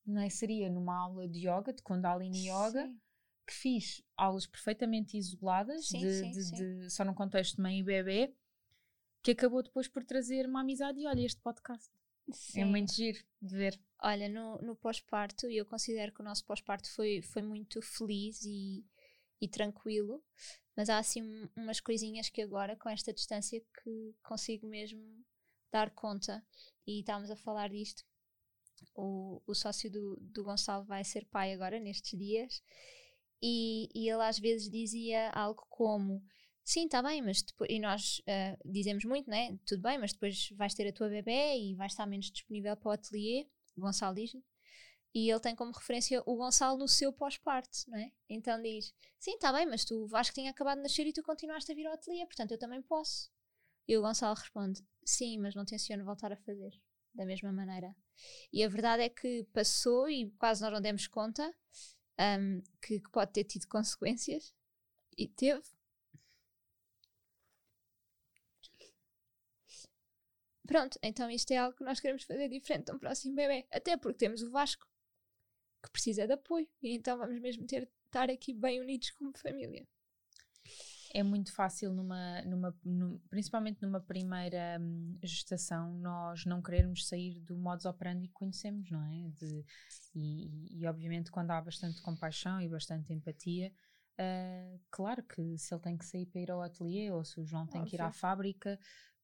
não 0.04 0.20
é, 0.20 0.28
seria 0.28 0.68
numa 0.68 0.96
aula 0.96 1.28
de 1.28 1.46
yoga, 1.46 1.72
de 1.72 1.82
Kundalini 1.82 2.48
Yoga, 2.48 2.86
sim. 2.86 3.00
que 3.46 3.54
fiz 3.54 4.02
aulas 4.16 4.46
perfeitamente 4.46 5.16
isoladas, 5.16 5.88
sim, 5.88 6.00
de, 6.00 6.12
sim, 6.12 6.30
de, 6.30 6.80
de, 6.80 6.90
só 6.90 7.04
num 7.04 7.14
contexto 7.14 7.56
de 7.56 7.62
mãe 7.62 7.78
e 7.78 7.82
bebê, 7.82 8.34
que 9.22 9.30
acabou 9.30 9.62
depois 9.62 9.88
por 9.88 10.04
trazer 10.04 10.46
uma 10.46 10.60
amizade 10.60 11.00
e 11.00 11.06
olha 11.06 11.24
este 11.24 11.40
podcast. 11.40 11.90
É 12.54 12.64
muito 12.64 12.92
giro 12.92 13.18
de 13.40 13.56
ver. 13.56 13.80
Olha, 14.00 14.28
no, 14.28 14.58
no 14.62 14.76
pós-parto, 14.76 15.46
eu 15.46 15.66
considero 15.66 16.12
que 16.12 16.20
o 16.20 16.24
nosso 16.24 16.44
pós-parto 16.44 16.90
foi, 16.90 17.22
foi 17.22 17.42
muito 17.42 17.80
feliz 17.82 18.42
e, 18.44 18.84
e 19.40 19.48
tranquilo, 19.48 20.22
mas 20.76 20.88
há 20.88 20.98
assim 20.98 21.48
umas 21.56 21.80
coisinhas 21.80 22.28
que 22.28 22.42
agora, 22.42 22.76
com 22.76 22.88
esta 22.88 23.12
distância, 23.12 23.60
que 23.60 24.14
consigo 24.22 24.66
mesmo 24.66 25.24
dar 25.70 25.90
conta. 25.90 26.44
E 26.86 27.00
estávamos 27.00 27.30
a 27.30 27.36
falar 27.36 27.68
disto. 27.68 28.04
O, 28.94 29.40
o 29.46 29.54
sócio 29.54 29.90
do, 29.90 30.16
do 30.20 30.44
Gonçalo 30.44 30.84
vai 30.84 31.04
ser 31.04 31.24
pai 31.26 31.52
agora, 31.52 31.78
nestes 31.78 32.18
dias, 32.18 32.62
e, 33.40 33.88
e 33.94 34.08
ele 34.08 34.22
às 34.22 34.38
vezes 34.38 34.70
dizia 34.70 35.30
algo 35.30 35.64
como: 35.68 36.22
Sim, 36.64 36.84
está 36.84 37.02
bem, 37.02 37.20
mas 37.22 37.42
depois. 37.42 37.70
E 37.70 37.78
nós 37.80 38.20
uh, 38.20 38.70
dizemos 38.70 39.04
muito, 39.04 39.28
né? 39.28 39.58
Tudo 39.66 39.82
bem, 39.82 39.98
mas 39.98 40.12
depois 40.12 40.50
vais 40.56 40.74
ter 40.74 40.88
a 40.88 40.92
tua 40.92 41.08
bebê 41.08 41.58
e 41.58 41.74
vais 41.74 41.92
estar 41.92 42.06
menos 42.06 42.30
disponível 42.30 42.76
para 42.76 42.88
o 42.88 42.92
ateliê. 42.92 43.48
Gonçalo 43.76 44.14
diz 44.14 44.32
e 45.14 45.30
ele 45.30 45.40
tem 45.40 45.54
como 45.54 45.72
referência 45.72 46.22
o 46.24 46.36
Gonçalo 46.36 46.78
no 46.78 46.88
seu 46.88 47.12
pós-parto, 47.12 47.78
não 47.88 47.98
é? 47.98 48.10
Então 48.28 48.60
diz: 48.62 48.94
Sim, 49.18 49.34
está 49.34 49.52
bem, 49.52 49.66
mas 49.66 49.84
tu, 49.84 50.06
Vasco, 50.06 50.34
tinha 50.34 50.50
acabado 50.50 50.78
de 50.78 50.84
nascer 50.84 51.06
e 51.06 51.12
tu 51.12 51.22
continuaste 51.22 51.70
a 51.70 51.74
vir 51.74 51.86
ao 51.86 51.94
ateliê, 51.94 52.24
portanto 52.24 52.52
eu 52.52 52.58
também 52.58 52.80
posso. 52.82 53.30
E 53.86 53.96
o 53.96 54.02
Gonçalo 54.02 54.34
responde: 54.34 54.82
Sim, 55.04 55.38
mas 55.38 55.54
não 55.54 55.64
tenciono 55.64 56.04
voltar 56.04 56.32
a 56.32 56.36
fazer 56.36 56.72
da 57.14 57.26
mesma 57.26 57.52
maneira. 57.52 57.94
E 58.52 58.64
a 58.64 58.68
verdade 58.68 59.02
é 59.02 59.08
que 59.08 59.44
passou 59.52 60.08
e 60.08 60.30
quase 60.38 60.62
nós 60.62 60.72
não 60.72 60.80
demos 60.80 61.06
conta 61.06 61.54
um, 62.18 62.62
que, 62.80 63.00
que 63.00 63.10
pode 63.10 63.32
ter 63.32 63.44
tido 63.44 63.66
consequências. 63.68 64.54
E 65.16 65.28
teve. 65.28 65.62
Pronto, 70.66 70.98
então 71.02 71.28
isto 71.30 71.50
é 71.52 71.56
algo 71.56 71.76
que 71.76 71.84
nós 71.84 72.00
queremos 72.00 72.22
fazer 72.22 72.48
diferente 72.48 72.86
de 72.86 72.92
um 72.92 72.98
próximo 72.98 73.34
bebê. 73.34 73.66
Até 73.72 73.96
porque 73.96 74.18
temos 74.18 74.42
o 74.42 74.50
Vasco, 74.50 74.86
que 75.82 75.90
precisa 75.90 76.26
de 76.26 76.32
apoio. 76.32 76.68
E 76.82 76.94
então 76.94 77.18
vamos 77.18 77.40
mesmo 77.40 77.66
ter 77.66 77.90
estar 78.06 78.30
aqui 78.30 78.52
bem 78.52 78.80
unidos 78.80 79.10
como 79.12 79.36
família. 79.36 79.86
É 81.14 81.22
muito 81.22 81.52
fácil, 81.54 81.92
numa, 81.92 82.40
numa, 82.42 82.74
num, 82.82 83.18
principalmente 83.28 83.82
numa 83.82 84.00
primeira 84.00 84.78
hum, 84.80 85.18
gestação, 85.22 85.92
nós 85.94 86.46
não 86.46 86.62
querermos 86.62 87.06
sair 87.06 87.38
do 87.40 87.58
modus 87.58 87.84
operandi 87.84 88.28
que 88.28 88.34
conhecemos, 88.34 88.90
não 88.90 89.04
é? 89.04 89.28
De, 89.30 89.64
e, 90.14 90.78
e, 90.80 90.86
obviamente, 90.86 91.30
quando 91.30 91.50
há 91.50 91.60
bastante 91.60 92.00
compaixão 92.00 92.62
e 92.62 92.68
bastante 92.68 93.12
empatia, 93.12 93.70
uh, 94.18 94.80
claro 94.90 95.22
que 95.22 95.58
se 95.58 95.74
ele 95.74 95.82
tem 95.82 95.98
que 95.98 96.06
sair 96.06 96.24
para 96.24 96.40
ir 96.40 96.50
ao 96.50 96.62
ateliê 96.62 97.10
ou 97.10 97.22
se 97.24 97.38
o 97.38 97.44
João 97.44 97.66
tem 97.66 97.82
Óbvio. 97.82 97.90
que 97.90 97.96
ir 97.96 98.00
à 98.00 98.10
fábrica, 98.10 98.78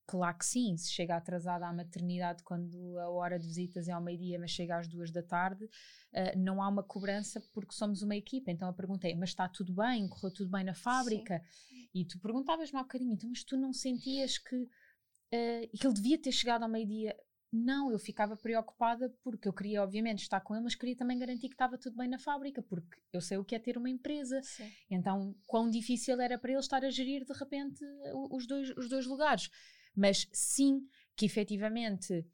Claro 0.08 0.38
que 0.38 0.46
sim, 0.46 0.74
se 0.78 0.90
chega 0.90 1.16
atrasada 1.16 1.66
à 1.66 1.72
maternidade 1.72 2.42
quando 2.42 2.98
a 2.98 3.10
hora 3.10 3.38
de 3.38 3.46
visitas 3.46 3.88
é 3.88 3.92
ao 3.92 4.00
meio-dia, 4.00 4.38
mas 4.38 4.50
chega 4.50 4.78
às 4.78 4.88
duas 4.88 5.10
da 5.10 5.22
tarde, 5.22 5.66
uh, 5.66 6.38
não 6.38 6.62
há 6.62 6.68
uma 6.68 6.82
cobrança 6.82 7.42
porque 7.52 7.74
somos 7.74 8.00
uma 8.00 8.16
equipa. 8.16 8.50
Então 8.50 8.66
eu 8.66 8.72
perguntei, 8.72 9.14
mas 9.14 9.28
está 9.28 9.46
tudo 9.46 9.74
bem? 9.74 10.08
Correu 10.08 10.32
tudo 10.32 10.50
bem 10.50 10.64
na 10.64 10.72
fábrica? 10.72 11.44
Sim. 11.50 11.90
E 11.94 12.06
tu 12.06 12.18
perguntavas-me 12.20 12.78
há 12.78 12.82
bocadinho, 12.82 13.12
então, 13.12 13.28
mas 13.28 13.44
tu 13.44 13.58
não 13.58 13.70
sentias 13.70 14.38
que, 14.38 14.56
uh, 14.56 15.78
que 15.78 15.86
ele 15.86 15.94
devia 15.94 16.18
ter 16.18 16.32
chegado 16.32 16.62
ao 16.62 16.70
meio-dia? 16.70 17.14
Não, 17.52 17.92
eu 17.92 17.98
ficava 17.98 18.34
preocupada 18.34 19.14
porque 19.22 19.46
eu 19.46 19.52
queria, 19.52 19.82
obviamente, 19.82 20.22
estar 20.22 20.40
com 20.40 20.54
ele, 20.54 20.64
mas 20.64 20.74
queria 20.74 20.96
também 20.96 21.18
garantir 21.18 21.48
que 21.48 21.54
estava 21.54 21.76
tudo 21.76 21.98
bem 21.98 22.08
na 22.08 22.18
fábrica, 22.18 22.62
porque 22.62 22.96
eu 23.12 23.20
sei 23.20 23.36
o 23.36 23.44
que 23.44 23.54
é 23.54 23.58
ter 23.58 23.76
uma 23.76 23.90
empresa. 23.90 24.40
Sim. 24.42 24.70
Então, 24.90 25.36
quão 25.46 25.68
difícil 25.68 26.18
era 26.18 26.38
para 26.38 26.52
ele 26.52 26.60
estar 26.60 26.82
a 26.82 26.88
gerir 26.88 27.26
de 27.26 27.32
repente 27.34 27.84
os 28.30 28.46
dois, 28.46 28.70
os 28.70 28.88
dois 28.88 29.04
lugares 29.04 29.50
mas 29.98 30.28
sim 30.32 30.88
que 31.16 31.26
efetivamente 31.26 32.24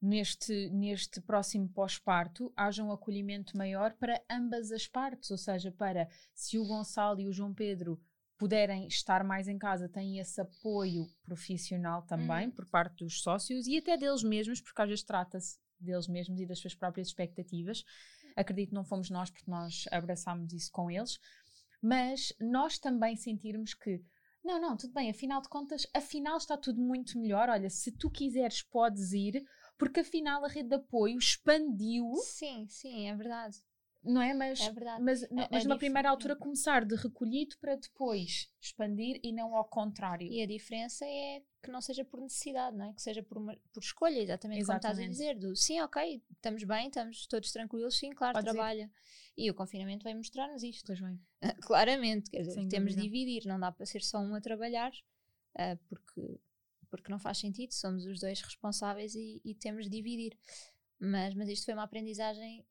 neste, 0.00 0.70
neste 0.70 1.20
próximo 1.20 1.68
pós-parto 1.68 2.50
haja 2.56 2.82
um 2.82 2.90
acolhimento 2.90 3.58
maior 3.58 3.92
para 3.92 4.22
ambas 4.30 4.72
as 4.72 4.86
partes, 4.86 5.30
ou 5.30 5.36
seja, 5.36 5.70
para 5.70 6.08
se 6.34 6.58
o 6.58 6.64
Gonçalo 6.66 7.20
e 7.20 7.28
o 7.28 7.32
João 7.32 7.52
Pedro 7.52 8.00
puderem 8.38 8.86
estar 8.86 9.22
mais 9.22 9.48
em 9.48 9.58
casa, 9.58 9.86
têm 9.86 10.18
esse 10.18 10.40
apoio 10.40 11.06
profissional 11.22 12.00
também 12.02 12.46
uhum. 12.46 12.52
por 12.52 12.64
parte 12.64 13.04
dos 13.04 13.20
sócios 13.20 13.66
e 13.66 13.76
até 13.76 13.98
deles 13.98 14.22
mesmos, 14.22 14.62
porque 14.62 14.80
às 14.80 14.88
vezes 14.88 15.04
trata-se 15.04 15.58
deles 15.78 16.08
mesmos 16.08 16.40
e 16.40 16.46
das 16.46 16.58
suas 16.58 16.74
próprias 16.74 17.08
expectativas. 17.08 17.84
Acredito 18.34 18.70
que 18.70 18.74
não 18.74 18.84
fomos 18.84 19.10
nós, 19.10 19.30
porque 19.30 19.50
nós 19.50 19.84
abraçámos 19.90 20.54
isso 20.54 20.72
com 20.72 20.90
eles, 20.90 21.18
mas 21.82 22.32
nós 22.40 22.78
também 22.78 23.14
sentirmos 23.14 23.74
que 23.74 24.02
não, 24.44 24.60
não, 24.60 24.76
tudo 24.76 24.92
bem, 24.92 25.10
afinal 25.10 25.42
de 25.42 25.48
contas, 25.48 25.86
afinal 25.94 26.36
está 26.36 26.56
tudo 26.56 26.80
muito 26.80 27.18
melhor. 27.18 27.48
Olha, 27.48 27.68
se 27.68 27.92
tu 27.92 28.10
quiseres, 28.10 28.62
podes 28.62 29.12
ir, 29.12 29.44
porque 29.78 30.00
afinal 30.00 30.44
a 30.44 30.48
rede 30.48 30.68
de 30.70 30.76
apoio 30.76 31.18
expandiu. 31.18 32.06
Sim, 32.16 32.66
sim, 32.68 33.08
é 33.08 33.14
verdade. 33.14 33.58
Não 34.02 34.22
é? 34.22 34.32
Mas, 34.32 34.60
é 34.60 34.72
verdade. 34.72 35.02
mas, 35.02 35.22
é, 35.22 35.28
mas 35.50 35.64
é 35.64 35.68
numa 35.68 35.76
primeira 35.76 36.08
altura 36.08 36.34
começar 36.34 36.86
de 36.86 36.94
recolhido 36.96 37.56
para 37.60 37.76
depois 37.76 38.48
expandir 38.60 39.20
e 39.22 39.30
não 39.30 39.54
ao 39.54 39.64
contrário. 39.64 40.26
E 40.26 40.42
a 40.42 40.46
diferença 40.46 41.04
é 41.04 41.42
que 41.62 41.70
não 41.70 41.82
seja 41.82 42.02
por 42.02 42.18
necessidade, 42.20 42.76
não 42.76 42.86
é? 42.86 42.92
Que 42.94 43.02
seja 43.02 43.22
por, 43.22 43.36
uma, 43.36 43.54
por 43.72 43.82
escolha, 43.82 44.18
exatamente, 44.18 44.60
exatamente, 44.60 44.66
como 44.66 44.76
estás 44.76 44.98
a 44.98 45.06
dizer, 45.06 45.38
do 45.38 45.54
sim, 45.54 45.80
ok, 45.82 46.22
estamos 46.32 46.64
bem, 46.64 46.86
estamos 46.88 47.26
todos 47.26 47.52
tranquilos, 47.52 47.98
sim, 47.98 48.10
claro, 48.10 48.32
Pode 48.32 48.44
trabalha. 48.44 48.90
E 49.40 49.50
o 49.50 49.54
confinamento 49.54 50.04
vai 50.04 50.14
mostrar-nos 50.14 50.62
isto. 50.62 50.92
Claramente, 51.62 52.30
quer 52.30 52.40
dizer, 52.40 52.52
Sem 52.52 52.68
temos 52.68 52.94
dúvida. 52.94 53.02
de 53.02 53.08
dividir, 53.08 53.48
não 53.48 53.58
dá 53.58 53.72
para 53.72 53.86
ser 53.86 54.02
só 54.02 54.18
um 54.18 54.34
a 54.34 54.40
trabalhar, 54.40 54.92
uh, 55.56 55.78
porque, 55.88 56.40
porque 56.90 57.10
não 57.10 57.18
faz 57.18 57.38
sentido, 57.38 57.72
somos 57.72 58.04
os 58.04 58.20
dois 58.20 58.40
responsáveis 58.42 59.14
e, 59.14 59.40
e 59.42 59.54
temos 59.54 59.84
de 59.84 59.90
dividir. 59.90 60.38
Mas, 60.98 61.34
mas 61.34 61.48
isto 61.48 61.64
foi 61.64 61.72
uma 61.72 61.84
aprendizagem 61.84 62.66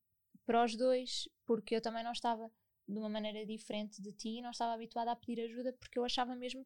para 0.46 0.64
os 0.64 0.76
dois, 0.76 1.28
porque 1.44 1.76
eu 1.76 1.82
também 1.82 2.04
não 2.04 2.12
estava 2.12 2.52
de 2.88 3.00
uma 3.00 3.10
maneira 3.10 3.44
diferente 3.46 4.00
de 4.00 4.12
ti, 4.12 4.42
não 4.42 4.52
estava 4.52 4.74
habituada 4.74 5.12
a 5.12 5.16
pedir 5.16 5.42
ajuda 5.42 5.74
porque 5.74 5.98
eu 5.98 6.04
achava 6.04 6.36
mesmo 6.36 6.64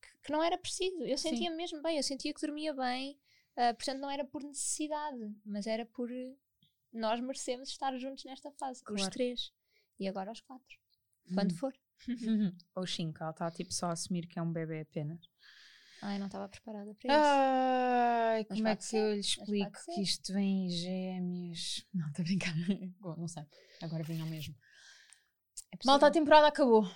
que, 0.00 0.08
que 0.24 0.32
não 0.32 0.42
era 0.42 0.58
preciso. 0.58 1.02
Eu 1.04 1.18
sentia 1.18 1.50
me 1.50 1.56
mesmo 1.56 1.80
bem, 1.82 1.96
eu 1.96 2.02
sentia 2.02 2.34
que 2.34 2.40
dormia 2.40 2.74
bem, 2.74 3.18
uh, 3.56 3.74
portanto 3.76 4.00
não 4.00 4.10
era 4.10 4.24
por 4.24 4.42
necessidade, 4.42 5.34
mas 5.44 5.68
era 5.68 5.86
por 5.86 6.10
nós 6.92 7.20
merecemos 7.20 7.68
estar 7.68 7.96
juntos 7.98 8.24
nesta 8.24 8.50
fase, 8.52 8.82
claro. 8.82 9.02
os 9.02 9.08
três 9.08 9.52
e 9.98 10.08
agora 10.08 10.32
os 10.32 10.40
quatro, 10.40 10.78
hum. 11.26 11.34
quando 11.34 11.54
for. 11.56 11.72
Ou 12.74 12.86
cinco, 12.86 13.22
ela 13.22 13.30
está 13.30 13.50
tipo 13.50 13.72
só 13.72 13.86
a 13.86 13.92
assumir 13.92 14.26
que 14.26 14.38
é 14.38 14.42
um 14.42 14.52
bebê 14.52 14.80
apenas. 14.80 15.20
Ai, 16.02 16.18
não 16.18 16.26
estava 16.26 16.48
preparada 16.48 16.92
para 16.96 17.14
isso. 17.14 17.24
Ai, 17.24 18.44
como 18.44 18.66
é 18.66 18.74
que 18.74 18.84
ser, 18.84 18.96
eu 18.96 19.14
lhe 19.14 19.20
explico 19.20 19.78
que 19.84 20.00
isto 20.00 20.32
vem 20.32 20.66
em 20.66 20.70
gêmeos? 20.70 21.86
Não, 21.94 22.08
estou 22.08 22.22
a 22.22 22.24
brincar. 22.24 22.54
Não 23.16 23.28
sei. 23.28 23.44
Agora 23.80 24.02
vem 24.02 24.20
ao 24.20 24.26
mesmo. 24.26 24.52
É 25.72 25.76
Malta, 25.86 26.08
a 26.08 26.10
temporada 26.10 26.48
acabou. 26.48 26.90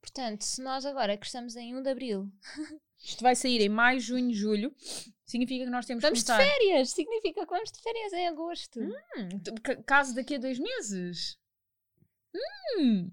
Portanto, 0.00 0.42
se 0.42 0.62
nós 0.62 0.86
agora 0.86 1.16
que 1.16 1.26
estamos 1.26 1.56
em 1.56 1.74
1 1.74 1.82
de 1.82 1.90
Abril... 1.90 2.32
Isto 3.02 3.22
vai 3.22 3.34
sair 3.34 3.60
em 3.60 3.68
maio, 3.68 4.00
junho, 4.00 4.32
julho. 4.34 4.74
Significa 5.24 5.64
que 5.64 5.70
nós 5.70 5.86
temos 5.86 6.02
vamos 6.02 6.22
que 6.22 6.30
de 6.30 6.36
férias! 6.36 6.90
Significa 6.90 7.46
que 7.46 7.50
vamos 7.50 7.70
de 7.70 7.80
férias 7.80 8.12
em 8.12 8.28
agosto. 8.28 8.80
Hum, 8.80 9.82
caso 9.86 10.14
daqui 10.14 10.34
a 10.34 10.38
dois 10.38 10.58
meses. 10.58 11.38
Hum... 12.78 13.10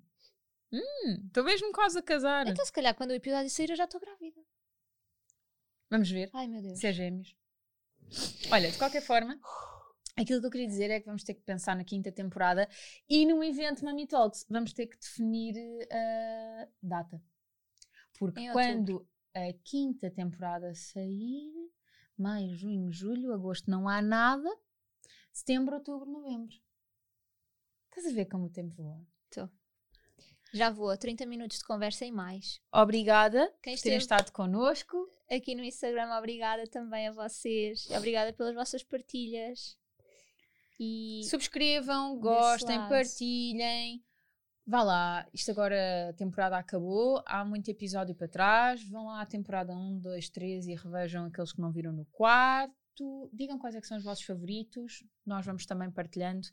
Hum, 0.71 1.26
estou 1.28 1.43
mesmo 1.45 1.71
quase 1.71 1.97
a 1.97 2.02
casar. 2.02 2.45
Então, 2.47 2.65
se 2.65 2.71
calhar, 2.71 2.93
quando 2.93 3.12
o 3.12 3.13
episódio 3.13 3.50
sair, 3.50 3.69
eu 3.69 3.76
já 3.76 3.86
estou 3.86 4.02
grávida. 4.02 4.41
Vamos 5.89 6.12
ver. 6.12 6.30
Ai, 6.34 6.47
meu 6.47 6.62
Deus. 6.62 6.80
Se 6.80 6.88
é 6.88 6.93
gêmeos. 6.93 7.36
Olha, 8.52 8.69
de 8.69 8.78
qualquer 8.78 9.02
forma, 9.02 9.39
aquilo 10.15 10.41
que 10.41 10.47
eu 10.47 10.52
queria 10.52 10.67
dizer 10.67 10.91
é 10.91 11.00
que 11.00 11.06
vamos 11.06 11.23
ter 11.23 11.34
que 11.34 11.41
pensar 11.41 11.76
na 11.76 11.84
quinta 11.84 12.12
temporada 12.12 12.67
e 13.10 13.26
no 13.26 13.43
evento 13.43 13.86
Mami 13.86 14.08
Talks 14.08 14.45
vamos 14.50 14.73
ter 14.73 14.88
que 14.88 14.97
definir 14.97 15.56
a 15.91 16.65
uh, 16.65 16.71
data. 16.82 17.21
Porque 18.19 18.52
quando 18.52 19.08
a 19.34 19.54
quinta 19.63 20.10
temporada 20.10 20.74
sair, 20.74 21.72
maio, 22.18 22.56
junho, 22.56 22.92
julho, 22.92 23.34
agosto, 23.34 23.70
não 23.70 23.88
há 23.88 24.02
nada. 24.02 24.50
Setembro, 25.32 25.76
outubro, 25.76 26.10
novembro. 26.10 26.56
Estás 27.90 28.12
a 28.12 28.16
ver 28.16 28.26
como 28.26 28.46
o 28.46 28.50
tempo 28.50 28.76
voa? 28.76 29.06
Estou. 29.26 29.50
Já 30.54 30.70
vou, 30.70 30.96
30 30.98 31.26
minutos 31.26 31.60
de 31.60 31.66
conversa 31.66 32.06
e 32.06 32.12
mais. 32.12 32.60
Obrigada 32.72 33.54
Quem 33.62 33.76
por 33.76 33.84
terem 33.84 33.98
estado 33.98 34.32
connosco. 34.32 34.98
aqui 35.30 35.54
no 35.56 35.63
Instagram. 35.63 36.16
Obrigada 36.18 36.66
também 36.68 37.08
a 37.08 37.12
vocês. 37.12 37.90
Obrigada 37.92 38.32
pelas 38.34 38.56
vossas 38.56 38.84
partilhas. 38.84 39.78
E 40.80 41.22
Subscrevam, 41.30 42.20
gostem, 42.20 42.78
partilhem. 42.88 44.04
Vá 44.70 44.84
lá, 44.84 45.26
isto 45.34 45.50
agora 45.50 46.10
a 46.10 46.14
temporada 46.14 46.58
acabou, 46.58 47.24
há 47.26 47.46
muito 47.46 47.72
episódio 47.72 48.14
para 48.14 48.28
trás. 48.28 48.84
Vão 48.84 49.06
lá 49.06 49.22
à 49.22 49.26
temporada 49.26 49.74
1, 49.74 50.00
2, 50.00 50.30
3 50.30 50.68
e 50.68 50.76
revejam 50.76 51.26
aqueles 51.26 51.54
que 51.54 51.62
não 51.62 51.72
viram 51.72 51.94
no 51.94 52.04
quarto. 52.12 53.30
Digam 53.32 53.58
quais 53.58 53.76
é 53.76 53.82
são 53.82 53.96
os 53.96 54.04
vossos 54.04 54.26
favoritos, 54.26 55.06
nós 55.26 55.46
vamos 55.46 55.66
também 55.66 55.90
partilhando. 55.90 56.50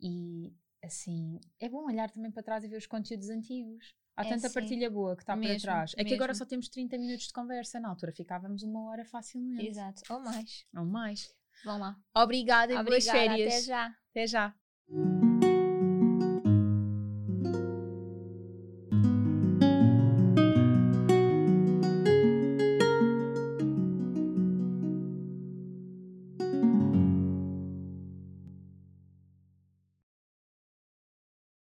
E 0.00 0.52
assim, 0.82 1.38
é 1.60 1.68
bom 1.68 1.86
olhar 1.86 2.10
também 2.10 2.32
para 2.32 2.42
trás 2.42 2.64
e 2.64 2.68
ver 2.68 2.76
os 2.76 2.88
conteúdos 2.88 3.30
antigos. 3.30 3.94
Há 4.16 4.26
é 4.26 4.30
tanta 4.30 4.48
sim. 4.48 4.54
partilha 4.54 4.90
boa 4.90 5.14
que 5.14 5.22
está 5.22 5.36
para 5.36 5.60
trás. 5.60 5.92
É 5.94 5.98
mesmo. 5.98 6.08
que 6.08 6.14
agora 6.14 6.34
só 6.34 6.44
temos 6.44 6.68
30 6.68 6.98
minutos 6.98 7.28
de 7.28 7.32
conversa. 7.32 7.78
Na 7.78 7.88
altura 7.88 8.10
ficávamos 8.10 8.64
uma 8.64 8.90
hora 8.90 9.04
facilmente. 9.04 9.64
Exato. 9.64 10.02
Ou 10.12 10.18
mais. 10.18 10.66
Ou 10.76 10.84
mais. 10.84 11.32
Vamos 11.64 11.80
lá. 11.80 11.96
Obrigada 12.16 12.72
e 12.72 12.76
Obrigada, 12.76 12.84
boas 12.84 13.06
férias. 13.06 13.52
Até 13.52 13.60
já. 13.62 13.86
Até 14.10 14.26
já. 14.26 14.54